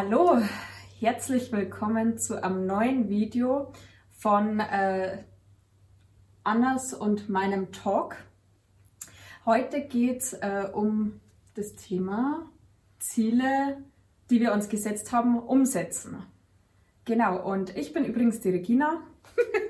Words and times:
Hallo, 0.00 0.40
herzlich 1.00 1.50
willkommen 1.50 2.18
zu 2.18 2.40
einem 2.40 2.66
neuen 2.66 3.08
Video 3.08 3.72
von 4.10 4.60
äh, 4.60 5.24
Annas 6.44 6.94
und 6.94 7.28
meinem 7.28 7.72
Talk. 7.72 8.14
Heute 9.44 9.80
geht 9.80 10.22
es 10.22 10.34
äh, 10.34 10.68
um 10.72 11.20
das 11.54 11.74
Thema 11.74 12.48
Ziele, 13.00 13.82
die 14.30 14.38
wir 14.38 14.52
uns 14.52 14.68
gesetzt 14.68 15.10
haben, 15.10 15.36
umsetzen. 15.36 16.22
Genau, 17.04 17.44
und 17.44 17.76
ich 17.76 17.92
bin 17.92 18.04
übrigens 18.04 18.38
die 18.38 18.50
Regina. 18.50 19.02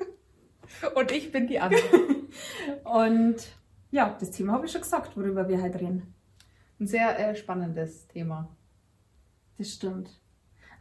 und 0.94 1.10
ich 1.10 1.32
bin 1.32 1.46
die 1.46 1.58
Anna. 1.58 1.78
und 2.84 3.36
ja, 3.90 4.14
das 4.20 4.32
Thema 4.32 4.52
habe 4.52 4.66
ich 4.66 4.72
schon 4.72 4.82
gesagt, 4.82 5.16
worüber 5.16 5.48
wir 5.48 5.62
heute 5.62 5.80
reden. 5.80 6.14
Ein 6.78 6.86
sehr 6.86 7.18
äh, 7.18 7.34
spannendes 7.34 8.06
Thema. 8.08 8.54
Das 9.58 9.74
stimmt. 9.74 10.10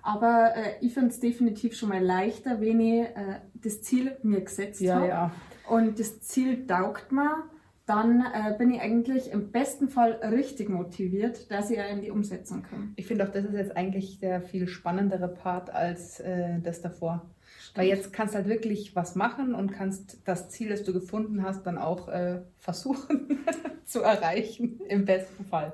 Aber 0.02 0.56
äh, 0.56 0.76
ich 0.80 0.94
finde 0.94 1.10
es 1.10 1.20
definitiv 1.20 1.76
schon 1.76 1.90
mal 1.90 2.02
leichter, 2.02 2.62
wenn 2.62 2.80
ich 2.80 3.02
äh, 3.02 3.42
das 3.56 3.82
Ziel 3.82 4.16
mir 4.24 4.42
gesetzt 4.42 4.80
ja, 4.80 4.96
habe. 4.96 5.08
Ja. 5.08 5.32
Und 5.68 6.00
das 6.00 6.22
Ziel 6.22 6.66
taugt 6.66 7.12
mir, 7.12 7.44
dann 7.86 8.22
äh, 8.22 8.54
bin 8.58 8.72
ich 8.72 8.82
eigentlich 8.82 9.32
im 9.32 9.52
besten 9.52 9.90
Fall 9.90 10.14
richtig 10.24 10.70
motiviert, 10.70 11.50
dass 11.52 11.72
ich 11.72 11.78
ja 11.78 11.86
in 11.86 12.02
die 12.02 12.12
Umsetzung 12.12 12.64
komme. 12.64 12.90
Ich 12.96 13.08
finde 13.08 13.26
auch, 13.26 13.32
das 13.32 13.46
ist 13.46 13.54
jetzt 13.54 13.76
eigentlich 13.76 14.20
der 14.20 14.42
viel 14.42 14.68
spannendere 14.68 15.30
Part 15.30 15.70
als 15.74 16.20
äh, 16.20 16.60
das 16.62 16.82
davor. 16.82 17.26
Stimmt. 17.60 17.78
Weil 17.78 17.88
jetzt 17.88 18.14
kannst 18.14 18.34
du 18.34 18.40
halt 18.40 18.48
wirklich 18.48 18.96
was 18.96 19.16
machen 19.16 19.56
und 19.56 19.72
kannst 19.72 20.20
das 20.26 20.50
Ziel, 20.50 20.70
das 20.70 20.84
du 20.84 20.94
gefunden 20.94 21.44
hast, 21.44 21.64
dann 21.64 21.78
auch 21.78 22.10
äh, 22.10 22.42
versuchen 22.60 23.40
zu 23.86 24.02
erreichen, 24.02 24.80
im 24.88 25.06
besten 25.06 25.46
Fall. 25.46 25.74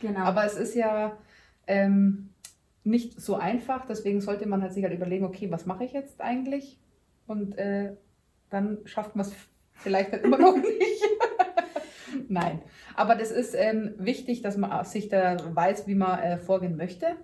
Genau. 0.00 0.20
Aber 0.20 0.44
es 0.44 0.56
ist 0.56 0.74
ja 0.74 1.16
ähm, 1.66 2.30
nicht 2.84 3.20
so 3.20 3.36
einfach, 3.36 3.86
deswegen 3.86 4.20
sollte 4.20 4.46
man 4.46 4.62
halt 4.62 4.72
sich 4.72 4.84
halt 4.84 4.94
überlegen, 4.94 5.24
okay, 5.24 5.50
was 5.50 5.66
mache 5.66 5.84
ich 5.84 5.92
jetzt 5.92 6.20
eigentlich? 6.20 6.80
Und 7.26 7.56
äh, 7.58 7.94
dann 8.50 8.78
schafft 8.84 9.14
man 9.16 9.26
es 9.26 9.32
vielleicht 9.72 10.12
halt 10.12 10.24
immer 10.24 10.38
noch 10.38 10.56
nicht. 10.56 11.02
Nein, 12.28 12.60
aber 12.94 13.14
das 13.14 13.30
ist 13.30 13.54
ähm, 13.54 13.94
wichtig, 13.98 14.42
dass 14.42 14.56
man 14.56 14.84
sich 14.84 15.08
da 15.08 15.36
weiß, 15.54 15.86
wie 15.86 15.94
man 15.94 16.18
äh, 16.18 16.38
vorgehen 16.38 16.76
möchte. 16.76 17.16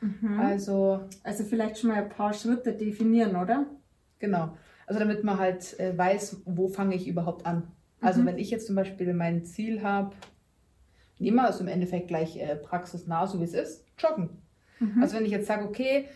Mhm. 0.00 0.40
Also, 0.40 1.00
also 1.22 1.44
vielleicht 1.44 1.78
schon 1.78 1.90
mal 1.90 2.02
ein 2.02 2.08
paar 2.08 2.32
Schritte 2.32 2.72
definieren, 2.72 3.36
oder? 3.36 3.66
Genau. 4.18 4.56
Also 4.86 5.00
damit 5.00 5.24
man 5.24 5.38
halt 5.38 5.78
äh, 5.80 5.96
weiß, 5.96 6.42
wo 6.44 6.68
fange 6.68 6.94
ich 6.94 7.08
überhaupt 7.08 7.46
an. 7.46 7.72
Also 8.00 8.22
mhm. 8.22 8.26
wenn 8.26 8.38
ich 8.38 8.50
jetzt 8.50 8.66
zum 8.66 8.76
Beispiel 8.76 9.12
mein 9.14 9.44
Ziel 9.44 9.82
habe, 9.82 10.14
nehmen 11.18 11.36
wir 11.36 11.44
also 11.44 11.60
im 11.60 11.68
Endeffekt 11.68 12.08
gleich 12.08 12.36
äh, 12.36 12.56
praxisnah, 12.56 13.26
so 13.26 13.40
wie 13.40 13.44
es 13.44 13.54
ist, 13.54 13.84
joggen. 13.98 14.42
Mhm. 14.80 15.02
Also 15.02 15.16
wenn 15.16 15.24
ich 15.24 15.32
jetzt 15.32 15.46
sage, 15.46 15.64
okay, 15.64 16.06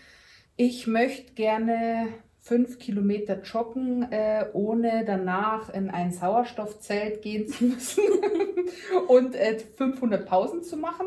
ich 0.56 0.86
möchte 0.86 1.32
gerne 1.34 2.08
fünf 2.40 2.78
Kilometer 2.78 3.40
joggen, 3.42 4.10
äh, 4.10 4.46
ohne 4.52 5.04
danach 5.06 5.72
in 5.72 5.90
ein 5.90 6.10
Sauerstoffzelt 6.10 7.22
gehen 7.22 7.48
zu 7.48 7.64
müssen 7.64 8.02
und 9.08 9.34
äh, 9.34 9.58
500 9.58 10.26
Pausen 10.26 10.62
zu 10.62 10.76
machen, 10.76 11.06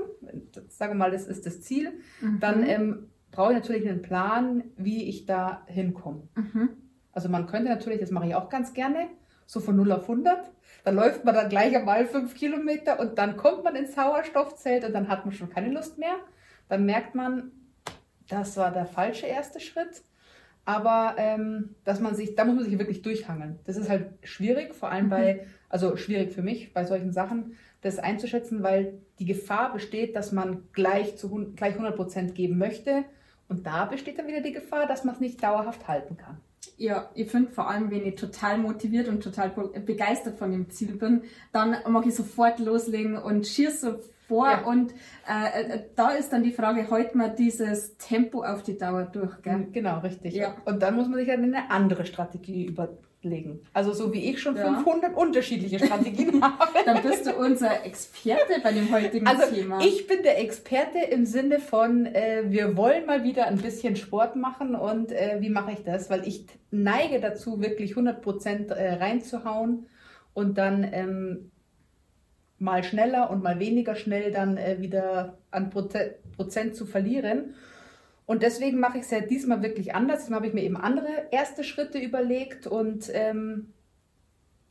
sagen 0.70 0.94
wir 0.94 0.98
mal, 0.98 1.12
das 1.12 1.28
ist 1.28 1.46
das 1.46 1.62
Ziel, 1.62 1.92
mhm. 2.22 2.40
dann 2.40 2.68
ähm, 2.68 3.10
brauche 3.32 3.52
ich 3.52 3.60
natürlich 3.60 3.90
einen 3.90 4.04
Plan, 4.04 4.64
wie 4.78 5.10
ich 5.10 5.26
da 5.26 5.64
hinkomme. 5.66 6.28
Mhm. 6.36 6.70
Also 7.12 7.30
man 7.30 7.48
könnte 7.48 7.70
natürlich, 7.70 8.00
das 8.00 8.12
mache 8.12 8.28
ich 8.28 8.36
auch 8.36 8.50
ganz 8.50 8.74
gerne, 8.74 9.08
so 9.46 9.60
von 9.60 9.76
0 9.76 9.92
auf 9.92 10.04
100. 10.04 10.52
Da 10.84 10.92
läuft 10.92 11.24
man 11.24 11.34
dann 11.34 11.50
gleich 11.50 11.76
einmal 11.76 12.06
fünf 12.06 12.36
Kilometer 12.36 13.00
und 13.00 13.18
dann 13.18 13.38
kommt 13.38 13.64
man 13.64 13.76
ins 13.76 13.96
Sauerstoffzelt 13.96 14.84
und 14.84 14.94
dann 14.94 15.08
hat 15.08 15.26
man 15.26 15.34
schon 15.34 15.50
keine 15.50 15.70
Lust 15.70 15.98
mehr. 15.98 16.16
Dann 16.68 16.86
merkt 16.86 17.16
man, 17.16 17.52
das 18.28 18.58
war 18.58 18.72
der 18.72 18.86
falsche 18.86 19.26
erste 19.26 19.60
Schritt. 19.60 20.04
Aber 20.66 21.16
ähm, 21.18 21.76
dass 21.84 22.00
man 22.00 22.16
sich, 22.16 22.36
da 22.36 22.46
muss 22.46 22.56
man 22.56 22.64
sich 22.64 22.80
wirklich 22.80 23.02
durchhangeln. 23.02 23.60
Das 23.66 23.76
ist 23.76 23.90
halt 23.90 24.12
schwierig, 24.24 24.74
vor 24.74 24.90
allem 24.90 25.10
bei, 25.10 25.34
mhm. 25.36 25.40
also 25.68 25.98
schwierig 25.98 26.32
für 26.32 26.42
mich 26.42 26.74
bei 26.74 26.86
solchen 26.86 27.12
Sachen, 27.12 27.58
das 27.82 28.00
einzuschätzen, 28.00 28.64
weil 28.64 28.94
die 29.20 29.26
Gefahr 29.26 29.74
besteht, 29.74 30.16
dass 30.16 30.32
man 30.32 30.64
gleich 30.72 31.18
zu 31.18 31.52
gleich 31.56 31.74
100 31.74 31.96
Prozent 31.96 32.36
geben 32.36 32.58
möchte. 32.58 33.04
Und 33.50 33.68
da 33.68 33.86
besteht 33.86 34.18
dann 34.18 34.28
wieder 34.28 34.42
die 34.42 34.54
Gefahr, 34.54 34.88
dass 34.88 35.04
man 35.04 35.16
es 35.16 35.22
nicht 35.22 35.44
dauerhaft 35.44 35.88
halten 35.90 36.16
kann. 36.16 36.40
Ja, 36.78 37.10
ich 37.14 37.30
finde 37.30 37.52
vor 37.52 37.70
allem, 37.70 37.92
wenn 37.92 38.06
ich 38.06 38.16
total 38.16 38.58
motiviert 38.58 39.08
und 39.08 39.22
total 39.24 39.50
begeistert 39.86 40.38
von 40.38 40.52
dem 40.52 40.70
Ziel 40.70 40.96
bin, 40.96 41.24
dann 41.52 41.76
mag 41.88 42.06
ich 42.06 42.16
sofort 42.16 42.60
loslegen 42.60 43.18
und 43.18 43.48
schieße 43.48 44.00
vor. 44.28 44.48
Ja. 44.50 44.66
Und 44.66 44.94
äh, 45.28 45.62
äh, 45.62 45.84
da 45.96 46.12
ist 46.12 46.32
dann 46.32 46.44
die 46.44 46.52
Frage, 46.52 46.90
hält 46.90 47.16
man 47.16 47.36
dieses 47.36 47.98
Tempo 47.98 48.44
auf 48.44 48.64
die 48.64 48.78
Dauer 48.78 49.04
durch? 49.04 49.42
Gell? 49.42 49.68
Genau, 49.72 50.00
richtig. 50.00 50.34
Ja. 50.34 50.56
Und 50.66 50.82
dann 50.82 50.96
muss 50.96 51.08
man 51.08 51.20
sich 51.20 51.28
dann 51.28 51.44
eine 51.44 51.70
andere 51.70 52.06
Strategie 52.06 52.76
überlegen. 53.24 53.62
Also 53.74 53.94
so 53.94 54.14
wie 54.14 54.30
ich 54.30 54.42
schon 54.42 54.56
ja. 54.56 54.66
500 54.66 55.16
unterschiedliche 55.16 55.80
Strategien 55.80 56.42
habe. 56.42 56.80
Dann 56.86 57.02
bist 57.02 57.26
du 57.26 57.34
unser 57.34 57.86
Experte 57.86 58.62
bei 58.62 58.72
dem 58.72 58.92
heutigen 58.92 59.28
also, 59.28 59.54
Thema. 59.54 59.80
Ich 59.82 60.08
bin 60.08 60.24
der 60.24 60.40
Experte 60.42 61.00
im 61.00 61.26
Sinne 61.26 61.60
von, 61.60 62.06
äh, 62.06 62.44
wir 62.48 62.76
wollen 62.78 63.06
mal 63.06 63.24
wieder 63.24 63.48
ein 63.48 63.58
bisschen 63.58 63.96
Sport 63.96 64.36
machen 64.36 64.76
und 64.76 65.12
äh, 65.12 65.38
wie 65.40 65.50
mache 65.50 65.72
ich 65.72 65.84
das? 65.84 66.10
Weil 66.10 66.28
ich 66.28 66.46
neige 66.72 67.20
dazu, 67.20 67.62
wirklich 67.62 67.92
100 67.92 68.22
Prozent 68.22 68.72
äh, 68.72 68.94
reinzuhauen 68.94 69.88
und 70.34 70.58
dann 70.58 70.88
ähm, 70.92 71.52
mal 72.60 72.84
schneller 72.84 73.30
und 73.30 73.44
mal 73.44 73.60
weniger 73.60 73.96
schnell 73.96 74.32
dann 74.32 74.58
äh, 74.58 74.78
wieder 74.80 75.38
an 75.52 75.70
Proze 75.70 76.16
Prozent 76.36 76.76
zu 76.76 76.86
verlieren. 76.86 77.54
Und 78.26 78.42
deswegen 78.42 78.80
mache 78.80 78.98
ich 78.98 79.04
es 79.04 79.12
ja 79.12 79.20
diesmal 79.20 79.62
wirklich 79.64 79.96
anders. 79.96 80.22
Diesmal 80.22 80.38
habe 80.38 80.48
ich 80.48 80.54
mir 80.54 80.64
eben 80.64 80.78
andere 80.78 81.08
erste 81.32 81.64
Schritte 81.64 82.00
überlegt 82.00 82.68
und 82.68 83.10
ähm, 83.14 83.74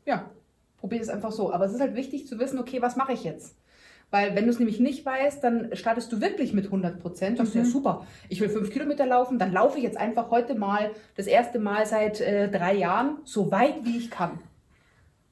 ja, 0.07 0.31
probiere 0.79 1.03
es 1.03 1.09
einfach 1.09 1.33
so. 1.33 1.53
Aber 1.53 1.67
es 1.67 1.73
ist 1.73 1.81
halt 1.81 1.95
wichtig 1.95 2.27
zu 2.27 2.39
wissen, 2.39 2.59
okay, 2.59 2.81
was 2.81 2.97
mache 2.97 3.13
ich 3.13 3.25
jetzt? 3.25 3.57
Weil 4.11 4.35
wenn 4.35 4.45
du 4.45 4.51
es 4.51 4.59
nämlich 4.59 4.79
nicht 4.79 5.07
weißt, 5.07 5.43
dann 5.43 5.75
startest 5.75 6.13
du 6.13 6.21
wirklich 6.21 6.53
mit 6.53 6.67
100 6.67 7.01
Prozent. 7.01 7.39
Das 7.39 7.49
ist 7.49 7.55
ja 7.55 7.65
super. 7.65 8.07
Ich 8.29 8.41
will 8.41 8.51
fünf 8.51 8.71
Kilometer 8.71 9.07
laufen, 9.07 9.39
dann 9.39 9.53
laufe 9.53 9.79
ich 9.79 9.85
jetzt 9.85 9.97
einfach 9.97 10.31
heute 10.31 10.55
mal 10.55 10.91
das 11.17 11.27
erste 11.27 11.59
Mal 11.59 11.87
seit 11.87 12.21
äh, 12.21 12.51
drei 12.51 12.75
Jahren 12.75 13.19
so 13.25 13.51
weit 13.51 13.85
wie 13.85 13.97
ich 13.97 14.11
kann. 14.11 14.39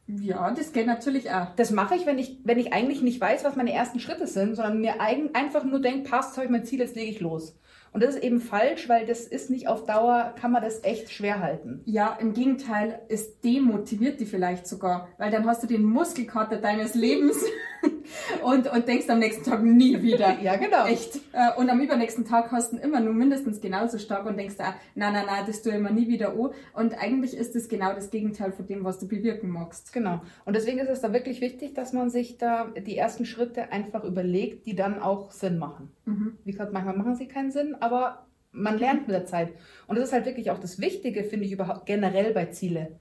Ja, 0.07 0.51
das 0.51 0.73
geht 0.73 0.87
natürlich 0.87 1.31
auch. 1.31 1.55
Das 1.57 1.71
mache 1.71 1.95
ich, 1.95 2.07
wenn 2.07 2.19
ich, 2.19 2.39
wenn 2.43 2.59
ich 2.59 2.73
eigentlich 2.73 3.03
nicht 3.03 3.21
weiß, 3.21 3.45
was 3.45 3.55
meine 3.55 3.73
ersten 3.73 4.01
Schritte 4.01 4.27
sind, 4.27 4.57
sondern 4.57 4.81
mir 4.81 5.01
eigen, 5.01 5.35
einfach 5.35 5.63
nur 5.63 5.81
denke, 5.81 6.09
passt, 6.09 6.37
habe 6.37 6.47
ich 6.47 6.51
mein 6.51 6.65
Ziel, 6.65 6.81
jetzt 6.81 6.97
lege 6.97 7.11
ich 7.11 7.21
los. 7.21 7.59
Und 7.93 8.03
das 8.03 8.15
ist 8.15 8.23
eben 8.23 8.41
falsch, 8.41 8.89
weil 8.89 9.05
das 9.06 9.21
ist 9.21 9.51
nicht 9.51 9.67
auf 9.67 9.84
Dauer, 9.84 10.34
kann 10.41 10.53
man 10.53 10.62
das 10.62 10.84
echt 10.84 11.11
schwer 11.11 11.41
halten. 11.41 11.81
Ja, 11.87 12.17
im 12.21 12.34
Gegenteil, 12.34 13.01
es 13.09 13.41
demotiviert 13.41 14.21
die 14.21 14.27
vielleicht 14.27 14.67
sogar, 14.67 15.09
weil 15.19 15.31
dann 15.31 15.47
hast 15.47 15.62
du 15.62 15.67
den 15.67 15.83
Muskelkater 15.83 16.59
deines 16.59 16.95
Lebens 16.95 17.37
und, 18.43 18.71
und 18.71 18.88
denkst 18.88 19.09
am 19.09 19.19
nächsten 19.19 19.44
Tag 19.44 19.62
nie 19.62 20.00
wieder. 20.03 20.38
ja, 20.43 20.56
genau. 20.56 20.87
Echt. 20.87 21.16
Äh, 21.32 21.59
und 21.59 21.71
am 21.71 21.81
übernächsten 21.81 22.25
Tag 22.25 22.50
hast 22.53 22.72
du 22.72 22.76
immer 22.78 23.00
nur 23.00 23.15
mindestens 23.15 23.60
genauso 23.60 23.98
stark 23.98 24.26
und 24.26 24.37
denkst, 24.37 24.56
ah, 24.59 24.75
nein, 24.94 25.12
nein, 25.12 25.26
nein, 25.26 25.44
das 25.47 25.62
tue 25.62 25.72
ich 25.72 25.78
immer 25.78 25.91
nie 25.91 26.09
wieder 26.09 26.31
an. 26.31 26.50
Und 26.75 26.98
eigentlich 26.98 27.37
ist 27.37 27.56
es 27.56 27.69
genau 27.69 27.93
das 27.93 28.10
Gegenteil 28.10 28.53
von 28.53 28.66
dem, 28.66 28.84
was 28.84 28.98
du 28.98 29.09
bewirken 29.09 29.50
magst. 29.50 29.93
Genau. 29.93 30.21
Und 30.44 30.56
deswegen 30.56 30.78
ist 30.78 30.91
es 30.91 31.00
da 31.00 31.12
wirklich 31.12 31.41
wichtig, 31.41 31.75
dass 31.75 31.93
man 31.93 32.10
sich 32.10 32.38
da 32.38 32.66
die 32.66 32.97
ersten 32.97 33.25
Schritte 33.25 33.72
einfach 33.72 34.04
überlegt, 34.04 34.66
die 34.66 34.75
dann 34.75 35.00
auch 35.00 35.31
Sinn 35.31 35.59
machen. 35.59 35.91
Mhm. 36.04 36.38
Wie 36.44 36.53
gesagt, 36.53 36.72
manchmal 36.72 36.97
machen 36.97 37.16
sie 37.16 37.28
keinen 37.28 37.50
Sinn, 37.50 37.77
aber 37.81 38.27
man 38.53 38.78
lernt 38.78 39.06
mit 39.06 39.16
der 39.16 39.27
Zeit. 39.27 39.53
Und 39.87 39.97
das 39.97 40.06
ist 40.06 40.12
halt 40.12 40.27
wirklich 40.27 40.50
auch 40.50 40.59
das 40.59 40.81
Wichtige, 40.81 41.25
finde 41.25 41.47
ich, 41.47 41.53
überhaupt 41.53 41.86
generell 41.86 42.33
bei 42.33 42.47
Ziele. 42.47 42.98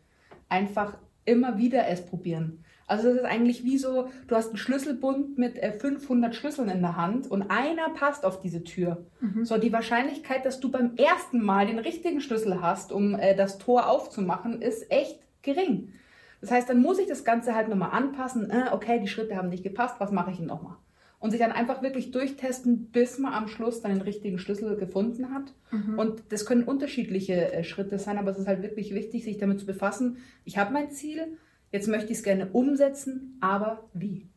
Einfach 0.48 0.98
immer 1.26 1.58
wieder 1.58 1.88
es 1.88 2.06
probieren. 2.06 2.64
Also 2.90 3.10
das 3.10 3.18
ist 3.18 3.26
eigentlich 3.26 3.64
wie 3.64 3.78
so, 3.78 4.10
du 4.28 4.36
hast 4.36 4.48
einen 4.48 4.58
Schlüsselbund 4.58 5.38
mit 5.38 5.60
500 5.60 6.32
äh, 6.32 6.36
Schlüsseln 6.36 6.70
in 6.70 6.82
der 6.82 6.98
Hand 6.98 7.30
und 7.30 7.44
einer 7.44 7.90
passt 7.90 8.26
auf 8.26 8.42
diese 8.42 8.64
Tür. 8.64 9.06
Mhm. 9.20 9.46
So, 9.46 9.60
die 9.60 9.72
Wahrscheinlichkeit, 9.72 10.44
dass 10.44 10.60
du 10.60 10.72
beim 10.72 10.96
ersten 10.96 11.40
Mal 11.40 11.68
den 11.68 11.78
richtigen 11.78 12.20
Schlüssel 12.20 12.64
hast, 12.64 12.92
um 12.92 13.14
äh, 13.14 13.36
das 13.36 13.60
Tor 13.60 13.88
aufzumachen, 13.88 14.64
ist 14.64 14.92
echt 14.92 15.20
gering. 15.44 15.94
Das 16.42 16.50
heißt, 16.50 16.68
dann 16.68 16.82
muss 16.82 16.98
ich 16.98 17.06
das 17.06 17.24
Ganze 17.24 17.54
halt 17.54 17.70
nochmal 17.70 17.92
anpassen. 17.92 18.50
Äh, 18.50 18.70
okay, 18.72 19.00
die 19.00 19.08
Schritte 19.08 19.36
haben 19.36 19.50
nicht 19.50 19.64
gepasst, 19.64 19.96
was 20.00 20.12
mache 20.12 20.32
ich 20.32 20.38
denn 20.38 20.48
nochmal? 20.48 20.78
Und 21.20 21.30
sich 21.30 21.40
dann 21.40 21.52
einfach 21.52 21.84
wirklich 21.84 22.10
durchtesten, 22.10 22.88
bis 22.92 23.20
man 23.20 23.34
am 23.34 23.50
Schluss 23.50 23.82
dann 23.82 23.92
den 23.92 24.02
richtigen 24.02 24.40
Schlüssel 24.40 24.78
gefunden 24.78 25.32
hat. 25.32 25.54
Mhm. 25.70 26.00
Und 26.00 26.24
das 26.30 26.48
können 26.48 26.64
unterschiedliche 26.64 27.54
äh, 27.54 27.64
Schritte 27.64 28.00
sein, 28.00 28.18
aber 28.18 28.32
es 28.32 28.40
ist 28.40 28.48
halt 28.48 28.64
wirklich 28.64 28.96
wichtig, 28.96 29.26
sich 29.26 29.38
damit 29.38 29.60
zu 29.60 29.68
befassen. 29.68 30.18
Ich 30.44 30.58
habe 30.58 30.74
mein 30.74 30.90
Ziel, 30.90 31.38
Jetzt 31.72 31.88
möchte 31.88 32.12
ich 32.12 32.20
es 32.20 32.24
gerne 32.24 32.50
umsetzen, 32.52 33.38
aber 33.42 33.90
wie? 33.94 34.28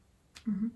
Mhm. 0.44 0.72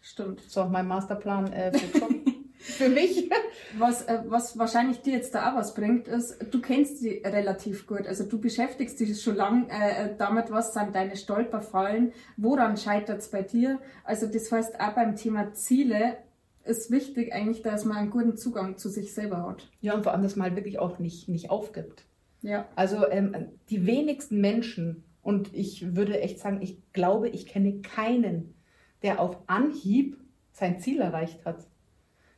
Stimmt. 0.00 0.40
So, 0.48 0.64
mein 0.64 0.86
Masterplan 0.86 1.52
äh, 1.52 1.72
für, 2.58 2.88
mich. 2.88 3.30
Was, 3.76 4.02
äh, 4.02 4.22
was 4.26 4.58
wahrscheinlich 4.58 5.02
dir 5.02 5.12
jetzt 5.12 5.34
da 5.34 5.50
auch 5.50 5.56
was 5.56 5.74
bringt, 5.74 6.08
ist, 6.08 6.38
du 6.50 6.60
kennst 6.62 6.98
sie 6.98 7.22
relativ 7.24 7.86
gut. 7.86 8.06
Also 8.06 8.24
du 8.24 8.40
beschäftigst 8.40 8.98
dich 8.98 9.20
schon 9.22 9.36
lange 9.36 9.68
äh, 9.68 10.16
damit, 10.16 10.50
was 10.50 10.72
sind 10.72 10.94
deine 10.94 11.16
Stolperfallen, 11.16 12.12
woran 12.38 12.78
scheitert 12.78 13.18
es 13.18 13.28
bei 13.28 13.42
dir. 13.42 13.80
Also 14.04 14.26
das 14.26 14.50
heißt, 14.50 14.80
auch 14.80 14.94
beim 14.94 15.16
Thema 15.16 15.52
Ziele 15.52 16.16
ist 16.64 16.90
wichtig 16.90 17.34
eigentlich, 17.34 17.62
dass 17.62 17.84
man 17.84 17.98
einen 17.98 18.10
guten 18.10 18.36
Zugang 18.36 18.78
zu 18.78 18.88
sich 18.88 19.12
selber 19.12 19.46
hat. 19.46 19.68
Ja, 19.80 19.94
und 19.94 20.04
vor 20.04 20.12
allem, 20.12 20.22
dass 20.22 20.36
man 20.36 20.48
halt 20.48 20.56
wirklich 20.56 20.78
auch 20.78 20.98
nicht, 20.98 21.28
nicht 21.28 21.50
aufgibt. 21.50 22.07
Ja. 22.42 22.68
Also 22.76 23.08
ähm, 23.08 23.34
die 23.70 23.86
wenigsten 23.86 24.40
Menschen, 24.40 25.04
und 25.22 25.54
ich 25.54 25.96
würde 25.96 26.20
echt 26.20 26.38
sagen, 26.38 26.60
ich 26.62 26.78
glaube, 26.92 27.28
ich 27.28 27.46
kenne 27.46 27.80
keinen, 27.82 28.54
der 29.02 29.20
auf 29.20 29.38
Anhieb 29.46 30.16
sein 30.52 30.80
Ziel 30.80 31.00
erreicht 31.00 31.44
hat. 31.44 31.66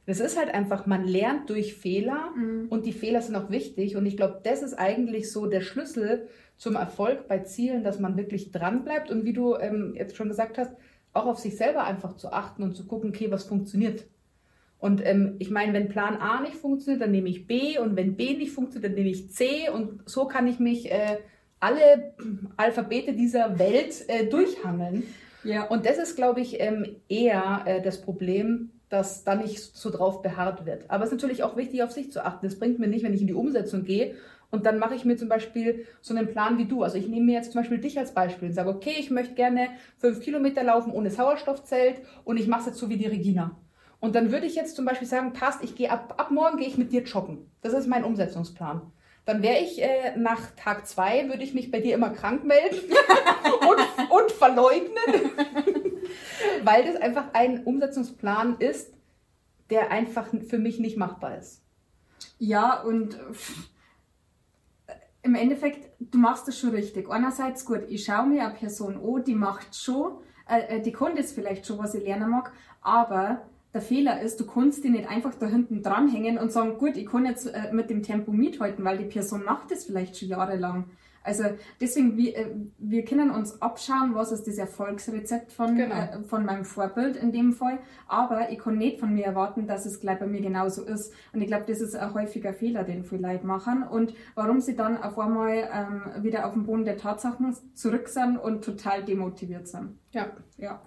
Das 0.07 0.19
ist 0.21 0.37
halt 0.39 0.53
einfach, 0.53 0.87
man 0.87 1.07
lernt 1.07 1.51
durch 1.51 1.75
Fehler 1.75 2.33
Mhm. 2.35 2.67
und 2.69 2.87
die 2.87 2.93
Fehler 2.93 3.23
sind 3.23 3.37
auch 3.37 3.51
wichtig. 3.51 3.97
Und 3.97 4.07
ich 4.07 4.17
glaube, 4.17 4.41
das 4.43 4.63
ist 4.63 4.75
eigentlich 4.75 5.31
so 5.31 5.47
der 5.47 5.61
Schlüssel 5.61 6.27
zum 6.57 6.75
Erfolg 6.75 7.29
bei 7.29 7.39
Zielen, 7.41 7.85
dass 7.85 8.01
man 8.01 8.17
wirklich 8.17 8.51
dran 8.51 8.85
bleibt 8.85 9.11
und 9.11 9.25
wie 9.25 9.33
du 9.33 9.57
ähm, 9.57 9.95
jetzt 9.97 10.17
schon 10.17 10.29
gesagt 10.29 10.59
hast, 10.59 10.75
auch 11.13 11.27
auf 11.27 11.39
sich 11.39 11.57
selber 11.57 11.85
einfach 11.85 12.17
zu 12.17 12.33
achten 12.33 12.63
und 12.63 12.75
zu 12.77 12.87
gucken, 12.87 13.11
okay, 13.11 13.31
was 13.31 13.45
funktioniert. 13.45 14.05
Und 14.81 15.05
ähm, 15.07 15.37
ich 15.39 15.51
meine, 15.51 15.75
wenn 15.75 15.89
Plan 15.89 16.17
A 16.17 16.41
nicht 16.41 16.57
funktioniert, 16.57 17.03
dann 17.03 17.11
nehme 17.11 17.29
ich 17.29 17.47
B 17.47 17.79
und 17.79 17.97
wenn 17.97 18.17
B 18.17 18.35
nicht 18.35 18.53
funktioniert, 18.53 18.91
dann 18.91 18.97
nehme 18.97 19.11
ich 19.11 19.31
C 19.31 19.69
und 19.69 20.01
so 20.07 20.27
kann 20.27 20.47
ich 20.47 20.59
mich 20.59 20.91
äh, 20.91 21.19
alle 21.61 22.15
Alphabete 22.57 23.13
dieser 23.13 23.59
Welt 23.59 24.05
äh, 24.09 24.27
durchhangeln. 24.27 25.05
Ja. 25.45 25.65
Und 25.65 25.87
das 25.87 25.99
ist, 25.99 26.17
glaube 26.17 26.41
ich, 26.41 26.61
ähm, 26.61 26.97
eher 27.09 27.63
äh, 27.67 27.83
das 27.83 28.01
Problem, 28.01 28.71
dass 28.89 29.23
da 29.23 29.35
nicht 29.35 29.59
so 29.59 29.91
drauf 29.91 30.23
beharrt 30.23 30.67
wird. 30.67 30.91
Aber 30.91 31.05
es 31.05 31.11
ist 31.11 31.17
natürlich 31.17 31.43
auch 31.43 31.57
wichtig, 31.57 31.83
auf 31.83 31.93
sich 31.93 32.11
zu 32.11 32.25
achten. 32.25 32.47
Das 32.47 32.59
bringt 32.59 32.79
mir 32.79 32.89
nicht, 32.89 33.05
wenn 33.05 33.15
ich 33.15 33.21
in 33.21 33.27
die 33.27 33.35
Umsetzung 33.35 33.85
gehe 33.85 34.15
und 34.51 34.67
dann 34.67 34.79
mache 34.79 34.95
ich 34.95 35.05
mir 35.05 35.17
zum 35.17 35.29
Beispiel 35.29 35.87
so 36.01 36.15
einen 36.15 36.27
Plan 36.27 36.59
wie 36.59 36.65
du. 36.65 36.83
Also 36.83 36.99
ich 36.99 37.09
nehme 37.09 37.27
mir 37.27 37.35
jetzt 37.35 37.53
zum 37.53 37.61
Beispiel 37.61 37.79
dich 37.79 37.99
als 37.99 38.13
Beispiel 38.13 38.49
und 38.49 38.55
sage, 38.55 38.69
okay, 38.69 38.95
ich 38.99 39.11
möchte 39.11 39.35
gerne 39.35 39.69
fünf 39.99 40.21
Kilometer 40.21 40.65
laufen 40.65 40.93
ohne 40.93 41.11
Sauerstoffzelt 41.11 42.01
und 42.25 42.37
ich 42.37 42.49
mache 42.49 42.61
es 42.61 42.67
jetzt 42.67 42.79
so 42.79 42.89
wie 42.89 42.97
die 42.97 43.07
Regina. 43.07 43.57
Und 44.01 44.15
dann 44.15 44.33
würde 44.33 44.47
ich 44.47 44.55
jetzt 44.55 44.77
zum 44.77 44.87
Beispiel 44.87 45.07
sagen, 45.07 45.33
passt, 45.35 45.63
ich 45.63 45.77
gehe 45.77 45.91
ab, 45.91 46.15
ab 46.17 46.31
morgen 46.31 46.57
gehe 46.57 46.67
ich 46.67 46.79
mit 46.79 46.93
dir 46.93 47.03
joggen. 47.03 47.51
Das 47.61 47.75
ist 47.75 47.87
mein 47.87 48.05
Umsetzungsplan. 48.05 48.81
Dann 49.27 49.43
wäre 49.43 49.59
ich 49.59 49.81
äh, 49.83 50.17
nach 50.17 50.51
Tag 50.57 50.87
zwei, 50.87 51.29
würde 51.29 51.43
ich 51.43 51.55
mich 51.55 51.71
bei 51.71 51.81
dir 51.81 51.95
immer 51.95 52.11
krank 52.11 52.45
melden 52.45 52.79
und, 53.69 54.11
und 54.11 54.33
verleugnen, 54.33 55.31
weil 56.65 56.85
das 56.85 56.97
einfach 56.97 57.27
ein 57.35 57.63
Umsetzungsplan 57.65 58.57
ist, 58.59 58.95
der 59.69 59.93
einfach 59.93 60.27
für 60.49 60.59
mich 60.59 60.81
nicht 60.81 60.97
machbar 60.97 61.37
ist. 61.37 61.63
Ja, 62.39 62.81
und 62.81 63.15
pff, 63.33 63.69
im 65.23 65.35
Endeffekt, 65.35 65.91
du 66.01 66.19
machst 66.19 66.49
es 66.49 66.59
schon 66.59 66.71
richtig. 66.71 67.11
Einerseits 67.11 67.65
gut, 67.65 67.83
ich 67.89 68.05
schaue 68.05 68.27
mir 68.27 68.47
eine 68.47 68.55
Person 68.55 68.97
an, 68.97 69.25
die 69.25 69.35
macht 69.35 69.77
schon, 69.77 70.19
äh, 70.49 70.79
äh, 70.79 70.81
die 70.81 70.93
kann 70.93 71.15
das 71.15 71.33
vielleicht 71.33 71.67
schon, 71.67 71.79
was 71.79 71.95
ich 71.95 72.03
lernen 72.05 72.31
mag, 72.31 72.53
aber 72.81 73.43
der 73.73 73.81
Fehler 73.81 74.21
ist, 74.21 74.41
du 74.41 74.47
kannst 74.47 74.83
die 74.85 74.91
nicht 74.91 75.09
einfach 75.09 75.35
da 75.35 75.47
hinten 75.47 75.83
dranhängen 75.83 76.39
und 76.39 76.51
sagen, 76.53 76.79
gut, 76.79 76.97
ich 76.97 77.07
kann 77.07 77.25
jetzt 77.25 77.47
äh, 77.47 77.73
mit 77.73 77.89
dem 77.91 78.03
Tempo 78.03 78.33
mithalten, 78.33 78.85
weil 78.85 78.99
die 78.99 79.05
Person 79.05 79.45
macht 79.45 79.71
das 79.71 79.85
vielleicht 79.85 80.17
schon 80.17 80.29
jahrelang. 80.29 80.87
Also 81.23 81.45
deswegen, 81.81 82.17
wir, 82.17 82.35
äh, 82.35 82.47
wir 82.79 83.05
können 83.05 83.31
uns 83.31 83.61
abschauen, 83.61 84.15
was 84.15 84.33
ist 84.33 84.47
das 84.49 84.57
Erfolgsrezept 84.57 85.53
von, 85.53 85.77
Genau. 85.77 85.95
äh, 85.95 86.23
von 86.25 86.45
meinem 86.47 86.65
Vorbild 86.65 87.15
in 87.15 87.31
dem 87.31 87.53
Fall. 87.53 87.79
Aber 88.09 88.51
ich 88.51 88.59
kann 88.59 88.79
nicht 88.79 88.99
von 88.99 89.13
mir 89.15 89.27
erwarten, 89.27 89.67
dass 89.67 89.85
es 89.87 90.01
gleich 90.01 90.19
bei 90.19 90.27
mir 90.27 90.41
genauso 90.41 90.83
ist. 90.83 91.13
Und 91.33 91.43
ich 91.43 91.47
glaube, 91.47 91.65
das 91.69 91.81
ist 91.81 91.95
ein 91.95 92.15
häufiger 92.15 92.55
Fehler, 92.55 92.85
den 92.85 93.05
viele 93.05 93.21
Leute 93.33 93.47
machen. 93.47 93.83
Und 93.83 94.15
warum 94.35 94.61
sie 94.61 94.75
dann 94.75 94.97
auf 94.97 95.19
einmal 95.19 95.69
ähm, 95.73 96.25
wieder 96.25 96.47
auf 96.47 96.55
den 96.55 96.65
Boden 96.65 96.85
der 96.87 96.97
Tatsachen 96.97 97.55
zurück 97.75 98.09
sind 98.09 98.39
und 98.39 98.65
total 98.65 99.05
demotiviert 99.05 99.69
sind. 99.69 99.99
Ja. 100.13 100.27
Ja. 100.57 100.81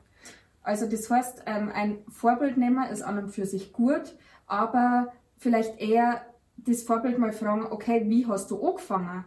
Also 0.63 0.88
das 0.89 1.10
heißt, 1.10 1.44
ähm, 1.45 1.69
ein 1.74 2.00
Vorbildnehmer 2.10 2.89
ist 2.89 3.01
an 3.01 3.18
und 3.18 3.30
für 3.30 3.45
sich 3.45 3.74
gut, 3.74 4.15
aber 4.48 5.12
vielleicht 5.38 5.80
eher 5.80 6.21
das 6.57 6.83
Vorbild 6.83 7.18
mal 7.19 7.33
fragen, 7.33 7.65
okay, 7.69 8.04
wie 8.07 8.25
hast 8.27 8.50
du 8.51 8.65
angefangen? 8.65 9.25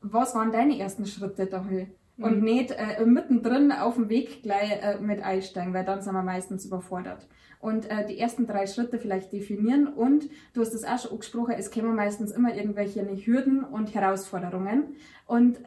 Was 0.00 0.34
waren 0.34 0.52
deine 0.52 0.78
ersten 0.78 1.06
Schritte 1.06 1.46
dahin? 1.46 1.88
Und 2.18 2.38
Mhm. 2.38 2.44
nicht 2.44 2.70
äh, 2.70 3.04
mittendrin 3.04 3.72
auf 3.72 3.96
dem 3.96 4.08
Weg 4.08 4.42
gleich 4.42 4.70
äh, 4.82 4.98
mit 5.00 5.22
einsteigen, 5.22 5.74
weil 5.74 5.84
dann 5.84 6.00
sind 6.00 6.14
wir 6.14 6.22
meistens 6.22 6.64
überfordert. 6.64 7.28
Und 7.60 7.90
äh, 7.90 8.06
die 8.06 8.18
ersten 8.18 8.46
drei 8.46 8.66
Schritte 8.66 8.98
vielleicht 8.98 9.32
definieren 9.32 9.86
und 9.88 10.28
du 10.54 10.62
hast 10.62 10.72
es 10.72 10.84
auch 10.84 10.98
schon 10.98 11.10
angesprochen, 11.12 11.54
es 11.58 11.70
kommen 11.70 11.94
meistens 11.94 12.30
immer 12.32 12.54
irgendwelche 12.54 13.02
Hürden 13.26 13.64
und 13.64 13.94
Herausforderungen. 13.94 14.96
Und 15.26 15.60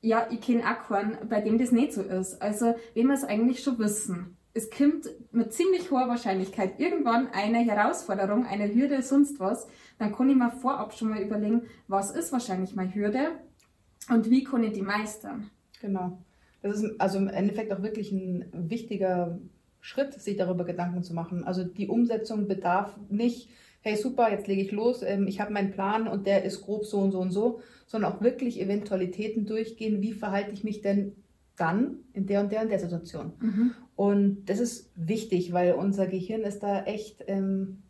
ja, 0.00 0.28
ich 0.30 0.40
kenne 0.40 0.62
auch 0.64 0.86
keinen, 0.88 1.28
bei 1.28 1.40
dem 1.40 1.58
das 1.58 1.72
nicht 1.72 1.92
so 1.92 2.02
ist. 2.02 2.40
Also, 2.40 2.76
wenn 2.94 3.06
wir 3.08 3.14
es 3.14 3.24
eigentlich 3.24 3.62
schon 3.64 3.78
wissen, 3.80 4.35
es 4.56 4.70
kommt 4.70 5.10
mit 5.32 5.52
ziemlich 5.52 5.90
hoher 5.90 6.08
Wahrscheinlichkeit 6.08 6.80
irgendwann 6.80 7.28
eine 7.28 7.58
Herausforderung, 7.58 8.46
eine 8.46 8.74
Hürde, 8.74 9.02
sonst 9.02 9.38
was, 9.38 9.68
dann 9.98 10.14
kann 10.14 10.30
ich 10.30 10.36
mir 10.36 10.50
vorab 10.50 10.94
schon 10.94 11.10
mal 11.10 11.20
überlegen, 11.20 11.64
was 11.88 12.10
ist 12.10 12.32
wahrscheinlich 12.32 12.74
meine 12.74 12.94
Hürde 12.94 13.32
und 14.08 14.30
wie 14.30 14.44
kann 14.44 14.64
ich 14.64 14.72
die 14.72 14.80
meistern. 14.80 15.50
Genau. 15.82 16.18
Das 16.62 16.80
ist 16.80 16.98
also 16.98 17.18
im 17.18 17.28
Endeffekt 17.28 17.70
auch 17.70 17.82
wirklich 17.82 18.10
ein 18.12 18.46
wichtiger 18.52 19.38
Schritt, 19.80 20.14
sich 20.14 20.38
darüber 20.38 20.64
Gedanken 20.64 21.02
zu 21.02 21.12
machen. 21.12 21.44
Also 21.44 21.62
die 21.62 21.88
Umsetzung 21.88 22.48
bedarf 22.48 22.96
nicht, 23.10 23.50
hey 23.82 23.94
super, 23.94 24.30
jetzt 24.30 24.46
lege 24.46 24.62
ich 24.62 24.72
los, 24.72 25.02
ähm, 25.02 25.26
ich 25.26 25.38
habe 25.38 25.52
meinen 25.52 25.72
Plan 25.72 26.08
und 26.08 26.26
der 26.26 26.44
ist 26.44 26.62
grob 26.62 26.86
so 26.86 27.00
und 27.00 27.12
so 27.12 27.20
und 27.20 27.30
so, 27.30 27.60
sondern 27.86 28.10
auch 28.10 28.22
wirklich 28.22 28.58
Eventualitäten 28.58 29.44
durchgehen, 29.44 30.00
wie 30.00 30.14
verhalte 30.14 30.52
ich 30.52 30.64
mich 30.64 30.80
denn 30.80 31.14
dann 31.56 31.98
in 32.12 32.26
der 32.26 32.40
und 32.40 32.52
der 32.52 32.62
und 32.62 32.70
der 32.70 32.78
Situation. 32.78 33.32
Und 33.96 34.44
das 34.46 34.60
ist 34.60 34.90
wichtig, 34.94 35.52
weil 35.52 35.72
unser 35.72 36.06
Gehirn 36.06 36.42
ist 36.42 36.62
da 36.62 36.84
echt 36.84 37.24
ähm, 37.26 37.82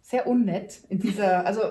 sehr 0.00 0.26
unnett 0.26 0.82
in 0.88 0.98
dieser, 0.98 1.46
also 1.46 1.62